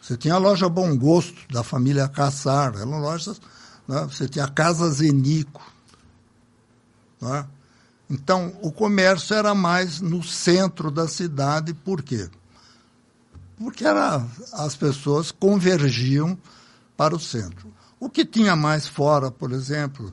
Você 0.01 0.17
tinha 0.17 0.35
a 0.35 0.39
loja 0.39 0.69
Bom 0.69 0.97
Gosto, 0.99 1.41
da 1.53 1.63
família 1.63 2.09
Caçar, 2.09 2.75
eram 2.75 2.99
lojas. 2.99 3.41
Né? 3.87 4.05
Você 4.11 4.29
tinha 4.29 4.47
a 4.47 4.51
Casa 4.51 4.91
Zenico. 4.91 5.63
Né? 7.21 7.47
Então, 8.11 8.53
o 8.61 8.73
comércio 8.73 9.35
era 9.35 9.55
mais 9.55 10.01
no 10.01 10.25
centro 10.25 10.91
da 10.91 11.07
cidade, 11.07 11.73
por 11.73 12.03
quê? 12.03 12.29
Porque 13.63 13.85
era, 13.85 14.27
as 14.53 14.75
pessoas 14.75 15.31
convergiam 15.31 16.37
para 16.97 17.15
o 17.15 17.21
centro. 17.21 17.73
O 18.01 18.11
que 18.11 18.25
tinha 18.25 18.57
mais 18.57 18.89
fora, 18.89 19.31
por 19.31 19.53
exemplo, 19.53 20.13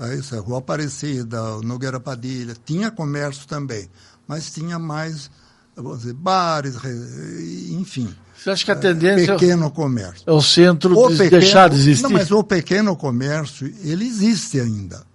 é 0.00 0.16
isso, 0.16 0.34
a 0.34 0.40
Rua 0.40 0.58
Aparecida, 0.58 1.40
Nogueira 1.62 2.00
Padilha, 2.00 2.56
tinha 2.64 2.90
comércio 2.90 3.46
também, 3.46 3.88
mas 4.26 4.50
tinha 4.50 4.80
mais 4.80 5.30
vamos 5.76 6.00
dizer, 6.00 6.14
bares, 6.14 6.74
enfim. 7.70 8.12
Você 8.36 8.50
acha 8.50 8.64
que 8.64 8.70
a 8.72 8.76
tendência 8.76 9.30
é 9.30 9.38
pequeno 9.38 9.70
comércio. 9.70 10.24
é 10.26 10.32
o 10.32 10.42
centro 10.42 10.98
o 10.98 11.08
de 11.08 11.18
pequeno, 11.18 11.40
deixar 11.40 11.70
de 11.70 11.76
existir? 11.76 12.02
Não, 12.02 12.10
mas 12.10 12.32
o 12.32 12.42
pequeno 12.42 12.96
comércio, 12.96 13.72
ele 13.84 14.04
existe 14.04 14.58
ainda. 14.58 15.06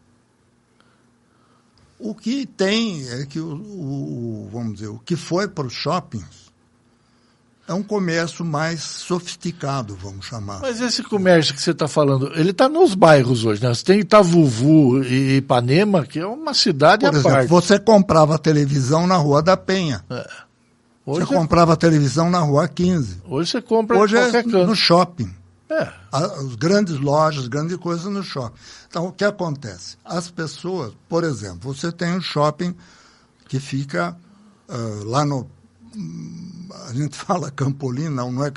O 1.99 2.15
que 2.15 2.45
tem 2.45 3.09
é 3.09 3.25
que 3.25 3.41
o, 3.41 3.53
o 3.53 4.49
vamos 4.53 4.75
dizer, 4.75 4.87
o 4.87 4.99
que 4.99 5.17
foi 5.17 5.49
para 5.49 5.67
os 5.67 5.73
shoppings 5.73 6.42
é 7.67 7.73
um 7.73 7.83
comércio 7.83 8.43
mais 8.43 8.81
sofisticado, 8.81 9.95
vamos 9.95 10.25
chamar. 10.25 10.59
Mas 10.59 10.81
esse 10.81 11.01
comércio 11.01 11.53
que 11.53 11.61
você 11.61 11.71
está 11.71 11.87
falando, 11.87 12.31
ele 12.35 12.51
está 12.51 12.67
nos 12.67 12.93
bairros 12.93 13.45
hoje, 13.45 13.63
né? 13.63 13.73
Você 13.73 13.83
tem 13.83 13.99
Itavuvu 13.99 15.03
e 15.03 15.37
Ipanema, 15.37 16.05
que 16.05 16.19
é 16.19 16.25
uma 16.25 16.53
cidade 16.53 17.05
Por 17.05 17.15
à 17.15 17.19
exemplo, 17.19 17.31
parte. 17.31 17.47
você 17.49 17.79
comprava 17.79 18.37
televisão 18.37 19.07
na 19.07 19.15
Rua 19.15 19.41
da 19.41 19.55
Penha. 19.55 20.03
É. 20.09 20.27
Hoje 21.05 21.25
você 21.25 21.33
é... 21.33 21.37
comprava 21.37 21.75
televisão 21.75 22.29
na 22.29 22.39
Rua 22.39 22.67
15. 22.67 23.21
Hoje 23.25 23.51
você 23.51 23.61
compra 23.61 23.97
Hoje 23.97 24.17
é 24.17 24.31
canto. 24.31 24.65
no 24.65 24.75
shopping. 24.75 25.33
É. 25.69 25.89
As 26.11 26.55
grandes 26.55 26.99
lojas, 26.99 27.47
grandes 27.47 27.77
coisas 27.77 28.05
no 28.05 28.23
shopping. 28.23 28.55
Então, 28.87 29.07
o 29.07 29.11
que 29.11 29.23
acontece? 29.23 29.97
As 30.05 30.29
pessoas, 30.29 30.93
por 31.09 31.23
exemplo, 31.23 31.73
você 31.73 31.91
tem 31.91 32.13
um 32.13 32.21
shopping 32.21 32.75
que 33.47 33.59
fica 33.59 34.15
uh, 34.69 35.03
lá 35.05 35.25
no. 35.25 35.49
A 36.87 36.93
gente 36.93 37.15
fala 37.19 37.51
Campolim, 37.51 38.09
não, 38.09 38.43
é. 38.43 38.51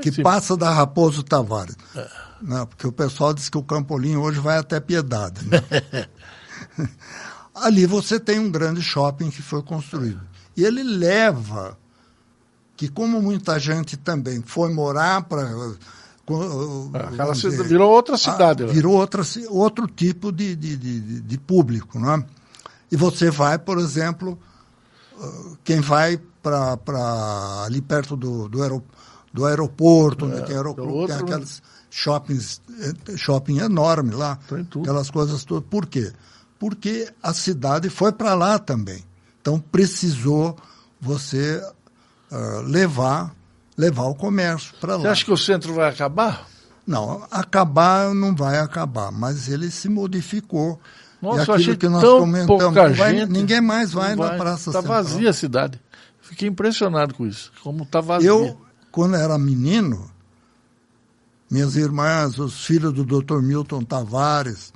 Que 0.00 0.12
Sim. 0.12 0.22
passa 0.22 0.56
da 0.56 0.70
Raposo 0.70 1.22
Tavares. 1.22 1.76
É. 1.96 2.08
Né? 2.42 2.64
Porque 2.66 2.86
o 2.86 2.92
pessoal 2.92 3.32
diz 3.34 3.48
que 3.48 3.58
o 3.58 3.62
Campolim 3.62 4.16
hoje 4.16 4.38
vai 4.38 4.58
até 4.58 4.78
Piedade. 4.78 5.46
Né? 5.48 6.08
Ali 7.54 7.86
você 7.86 8.18
tem 8.20 8.38
um 8.38 8.50
grande 8.50 8.82
shopping 8.82 9.30
que 9.30 9.42
foi 9.42 9.62
construído. 9.62 10.20
E 10.56 10.64
ele 10.64 10.82
leva 10.82 11.78
que, 12.76 12.88
como 12.88 13.20
muita 13.22 13.58
gente 13.58 13.96
também 13.96 14.42
foi 14.42 14.72
morar 14.72 15.22
para. 15.22 15.48
Aquela 17.10 17.32
dizer, 17.32 17.62
virou 17.64 17.90
outra 17.90 18.16
cidade. 18.16 18.62
A, 18.62 18.66
né? 18.66 18.72
virou 18.72 18.94
outra, 18.94 19.22
outro 19.48 19.86
tipo 19.86 20.32
de, 20.32 20.56
de, 20.56 20.76
de, 20.76 21.20
de 21.20 21.38
público. 21.38 21.98
Não 21.98 22.14
é? 22.14 22.26
E 22.90 22.96
você 22.96 23.30
vai, 23.30 23.58
por 23.58 23.78
exemplo, 23.78 24.38
quem 25.62 25.80
vai 25.80 26.20
para 26.44 27.64
ali 27.64 27.80
perto 27.80 28.16
do, 28.16 28.48
do, 28.48 28.82
do 29.32 29.46
aeroporto, 29.46 30.26
onde 30.26 30.36
é, 30.36 30.42
tem 30.42 30.56
tem 31.06 31.16
aqueles 31.16 31.62
shoppings, 31.90 32.60
eh, 32.80 33.16
shopping 33.16 33.58
enorme 33.60 34.14
lá, 34.14 34.38
aquelas 34.80 35.10
coisas 35.10 35.44
todas. 35.44 35.68
Por 35.68 35.86
quê? 35.86 36.12
Porque 36.58 37.08
a 37.22 37.32
cidade 37.32 37.88
foi 37.88 38.12
para 38.12 38.34
lá 38.34 38.58
também. 38.58 39.02
Então 39.40 39.58
precisou 39.58 40.56
você 41.00 41.62
uh, 42.30 42.62
levar 42.62 43.34
levar 43.76 44.04
o 44.04 44.14
comércio 44.14 44.72
para 44.80 44.96
lá. 44.96 45.02
Você 45.02 45.08
acha 45.08 45.24
que 45.24 45.32
o 45.32 45.36
centro 45.36 45.74
vai 45.74 45.88
acabar? 45.88 46.46
Não, 46.86 47.26
acabar 47.30 48.14
não 48.14 48.34
vai 48.34 48.58
acabar, 48.58 49.10
mas 49.10 49.48
ele 49.48 49.70
se 49.70 49.88
modificou. 49.88 50.78
Nossa, 51.20 51.52
e 51.52 51.54
aquilo 51.54 51.76
que 51.76 51.88
nós 51.88 52.02
comentamos, 52.02 52.74
vai, 52.74 53.16
gente, 53.16 53.30
ninguém 53.30 53.60
mais 53.60 53.92
vai, 53.92 54.14
vai 54.14 54.30
na 54.30 54.36
Praça 54.36 54.70
Está 54.70 54.82
vazia 54.82 55.30
a 55.30 55.32
cidade. 55.32 55.80
Fiquei 56.24 56.48
impressionado 56.48 57.14
com 57.14 57.26
isso, 57.26 57.52
como 57.62 57.84
está 57.84 58.00
vazia. 58.00 58.28
Eu, 58.28 58.58
quando 58.90 59.14
era 59.14 59.38
menino, 59.38 60.10
minhas 61.50 61.76
irmãs, 61.76 62.38
os 62.38 62.64
filhos 62.64 62.92
do 62.94 63.04
Dr. 63.04 63.40
Milton 63.40 63.84
Tavares, 63.84 64.72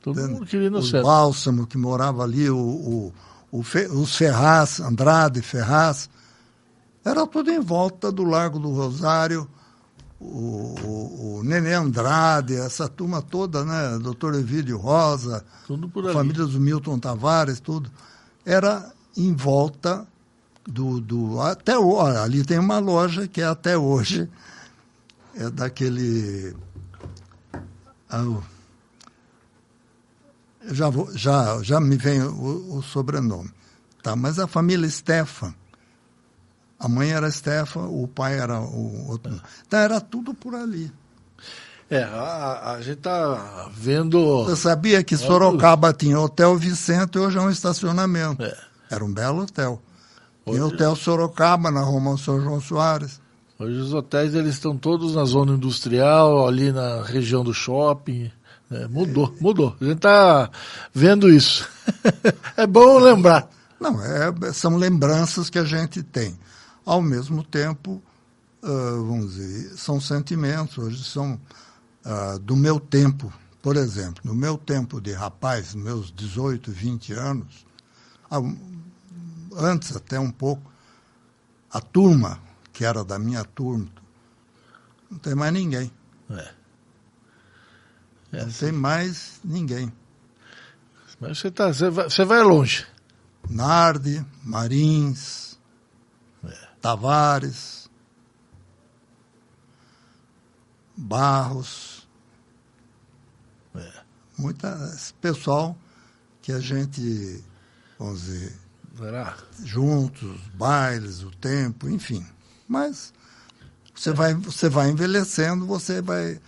Todo 0.00 0.28
mundo 0.28 0.46
queria 0.46 0.70
no 0.70 0.78
o 0.78 0.82
centro. 0.82 1.02
Bálsamo, 1.02 1.66
que 1.66 1.76
morava 1.76 2.22
ali, 2.22 2.48
o, 2.48 2.56
o, 2.56 3.12
o, 3.50 3.58
os 3.60 4.16
Ferraz, 4.16 4.78
Andrade 4.78 5.42
Ferraz, 5.42 6.08
era 7.04 7.26
tudo 7.26 7.50
em 7.50 7.58
volta 7.58 8.12
do 8.12 8.22
Largo 8.22 8.60
do 8.60 8.70
Rosário, 8.70 9.48
o, 10.20 10.24
o, 10.24 11.38
o 11.38 11.42
Nenê 11.42 11.74
Andrade, 11.74 12.54
essa 12.54 12.88
turma 12.88 13.20
toda, 13.20 13.64
né? 13.64 13.98
Doutor 14.00 14.36
Evídio 14.36 14.78
Rosa, 14.78 15.44
a 15.68 16.12
família 16.12 16.46
do 16.46 16.60
Milton 16.60 17.00
Tavares, 17.00 17.58
tudo. 17.58 17.90
Era 18.44 18.92
em 19.16 19.34
volta 19.34 20.06
do. 20.66 21.00
do 21.00 21.40
até 21.40 21.78
olha, 21.78 22.22
ali 22.22 22.44
tem 22.44 22.58
uma 22.58 22.78
loja 22.78 23.26
que 23.28 23.40
é 23.40 23.46
até 23.46 23.76
hoje, 23.76 24.28
é 25.34 25.50
daquele. 25.50 26.54
Ah, 28.08 28.40
já, 30.70 30.88
vou, 30.88 31.16
já, 31.16 31.62
já 31.62 31.80
me 31.80 31.96
vem 31.96 32.22
o, 32.22 32.76
o 32.78 32.82
sobrenome. 32.82 33.50
Tá, 34.02 34.14
mas 34.14 34.38
a 34.38 34.46
família 34.46 34.88
Stefan 34.88 35.54
a 36.78 36.88
mãe 36.88 37.10
era 37.10 37.30
Stefan, 37.30 37.86
o 37.86 38.06
pai 38.06 38.38
era 38.38 38.60
o 38.60 39.08
outro. 39.08 39.40
Então 39.66 39.80
era 39.80 40.00
tudo 40.00 40.34
por 40.34 40.54
ali. 40.54 40.92
É, 41.88 42.02
a, 42.02 42.72
a 42.72 42.82
gente 42.82 42.98
tá 42.98 43.70
vendo. 43.72 44.44
Você 44.44 44.56
sabia 44.56 45.02
que 45.02 45.16
Sorocaba 45.16 45.92
tinha 45.92 46.18
Hotel 46.18 46.56
Vicente 46.56 47.18
hoje 47.18 47.38
é 47.38 47.40
um 47.40 47.50
estacionamento. 47.50 48.42
É. 48.42 48.56
Era 48.90 49.04
um 49.04 49.12
belo 49.12 49.42
hotel. 49.42 49.80
Hoje... 50.46 50.58
Tinha 50.58 50.66
Hotel 50.66 50.96
Sorocaba 50.96 51.70
na 51.70 51.80
Roma 51.80 52.16
São 52.16 52.40
João 52.40 52.60
Soares. 52.60 53.20
Hoje 53.58 53.78
os 53.78 53.92
hotéis 53.92 54.34
eles 54.34 54.54
estão 54.54 54.76
todos 54.76 55.16
na 55.16 55.24
zona 55.24 55.54
industrial, 55.54 56.46
ali 56.46 56.70
na 56.70 57.02
região 57.02 57.42
do 57.42 57.52
shopping. 57.52 58.30
É, 58.70 58.86
mudou, 58.86 59.34
mudou. 59.40 59.76
A 59.80 59.84
gente 59.84 59.96
está 59.96 60.50
vendo 60.94 61.28
isso. 61.28 61.68
é 62.56 62.66
bom 62.66 62.98
lembrar. 62.98 63.48
Não, 63.80 64.00
é, 64.02 64.52
são 64.52 64.76
lembranças 64.76 65.50
que 65.50 65.58
a 65.58 65.64
gente 65.64 66.02
tem 66.02 66.38
ao 66.86 67.02
mesmo 67.02 67.42
tempo, 67.42 68.00
uh, 68.62 69.04
vamos 69.04 69.34
dizer, 69.34 69.76
são 69.76 70.00
sentimentos, 70.00 70.78
hoje 70.78 71.02
são 71.02 71.38
uh, 72.04 72.38
do 72.38 72.54
meu 72.54 72.78
tempo, 72.78 73.32
por 73.60 73.76
exemplo, 73.76 74.22
no 74.24 74.32
meu 74.32 74.56
tempo 74.56 75.00
de 75.00 75.12
rapaz, 75.12 75.74
meus 75.74 76.12
18, 76.12 76.70
20 76.70 77.12
anos, 77.14 77.66
antes 79.56 79.96
até 79.96 80.18
um 80.18 80.30
pouco, 80.30 80.70
a 81.70 81.80
turma, 81.80 82.40
que 82.72 82.84
era 82.84 83.04
da 83.04 83.18
minha 83.18 83.44
turma, 83.44 83.88
não 85.10 85.18
tem 85.18 85.34
mais 85.34 85.52
ninguém. 85.52 85.90
É. 86.30 86.54
É 88.32 88.40
não 88.40 88.46
assim. 88.48 88.66
tem 88.66 88.72
mais 88.72 89.40
ninguém. 89.44 89.92
Mas 91.18 91.38
você, 91.38 91.50
tá, 91.50 91.72
você, 91.72 91.88
vai, 91.88 92.10
você 92.10 92.24
vai 92.24 92.42
longe. 92.42 92.86
Nardi, 93.48 94.24
Marins, 94.42 95.58
Tavares, 96.80 97.88
Barros, 100.96 102.06
é. 103.74 103.92
muita 104.38 104.96
pessoal 105.20 105.76
que 106.40 106.52
a 106.52 106.60
gente, 106.60 107.44
vamos 107.98 108.22
dizer, 108.22 108.56
Juntos, 109.64 110.40
bailes, 110.54 111.22
o 111.22 111.30
tempo, 111.30 111.88
enfim. 111.88 112.24
Mas 112.66 113.12
você, 113.94 114.12
vai, 114.12 114.34
você 114.34 114.68
vai 114.68 114.90
envelhecendo, 114.90 115.66
você 115.66 116.00
vai 116.00 116.40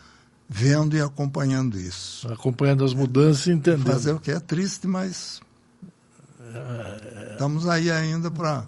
vendo 0.48 0.96
e 0.96 1.00
acompanhando 1.00 1.78
isso. 1.78 2.30
Acompanhando 2.32 2.84
as 2.84 2.94
mudanças 2.94 3.46
e 3.46 3.52
entendendo. 3.52 3.86
Fazer 3.86 4.12
o 4.12 4.20
que 4.20 4.30
é 4.30 4.40
triste, 4.40 4.86
mas 4.86 5.40
estamos 7.32 7.68
aí 7.68 7.90
ainda 7.90 8.30
para 8.30 8.64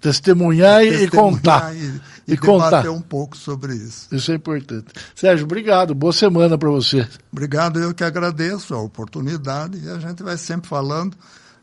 testemunhar, 0.00 0.80
testemunhar 0.80 0.84
e, 0.84 1.08
contar. 1.08 1.74
E, 1.74 2.00
e, 2.26 2.34
e 2.34 2.36
contar 2.36 2.90
um 2.90 3.00
pouco 3.00 3.36
sobre 3.36 3.74
isso. 3.74 4.12
Isso 4.12 4.32
é 4.32 4.34
importante. 4.34 4.86
Sérgio, 5.14 5.44
obrigado. 5.44 5.94
Boa 5.94 6.12
semana 6.12 6.58
para 6.58 6.68
você. 6.68 7.08
Obrigado, 7.32 7.78
eu 7.78 7.94
que 7.94 8.02
agradeço 8.02 8.74
a 8.74 8.80
oportunidade 8.80 9.78
e 9.78 9.88
a 9.88 9.98
gente 9.98 10.22
vai 10.22 10.36
sempre 10.36 10.68
falando, 10.68 11.16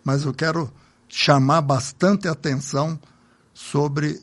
mas 0.04 0.24
eu 0.24 0.34
quero 0.34 0.72
chamar 1.12 1.62
bastante 1.62 2.28
atenção 2.28 2.98
sobre 3.54 4.22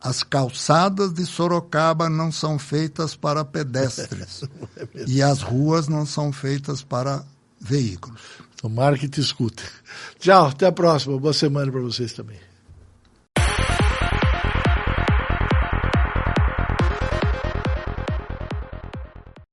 as 0.00 0.22
calçadas 0.22 1.12
de 1.12 1.26
Sorocaba 1.26 2.08
não 2.08 2.30
são 2.30 2.58
feitas 2.58 3.16
para 3.16 3.44
pedestres 3.44 4.42
é 4.76 5.04
e 5.06 5.22
as 5.22 5.42
ruas 5.42 5.88
não 5.88 6.06
são 6.06 6.32
feitas 6.32 6.82
para 6.82 7.24
veículos. 7.60 8.20
Tomara 8.56 8.96
que 8.96 9.08
te 9.08 9.20
escute. 9.20 9.64
Tchau, 10.18 10.48
até 10.48 10.66
a 10.66 10.72
próxima. 10.72 11.18
Boa 11.18 11.34
semana 11.34 11.70
para 11.72 11.80
vocês 11.80 12.12
também. 12.12 12.38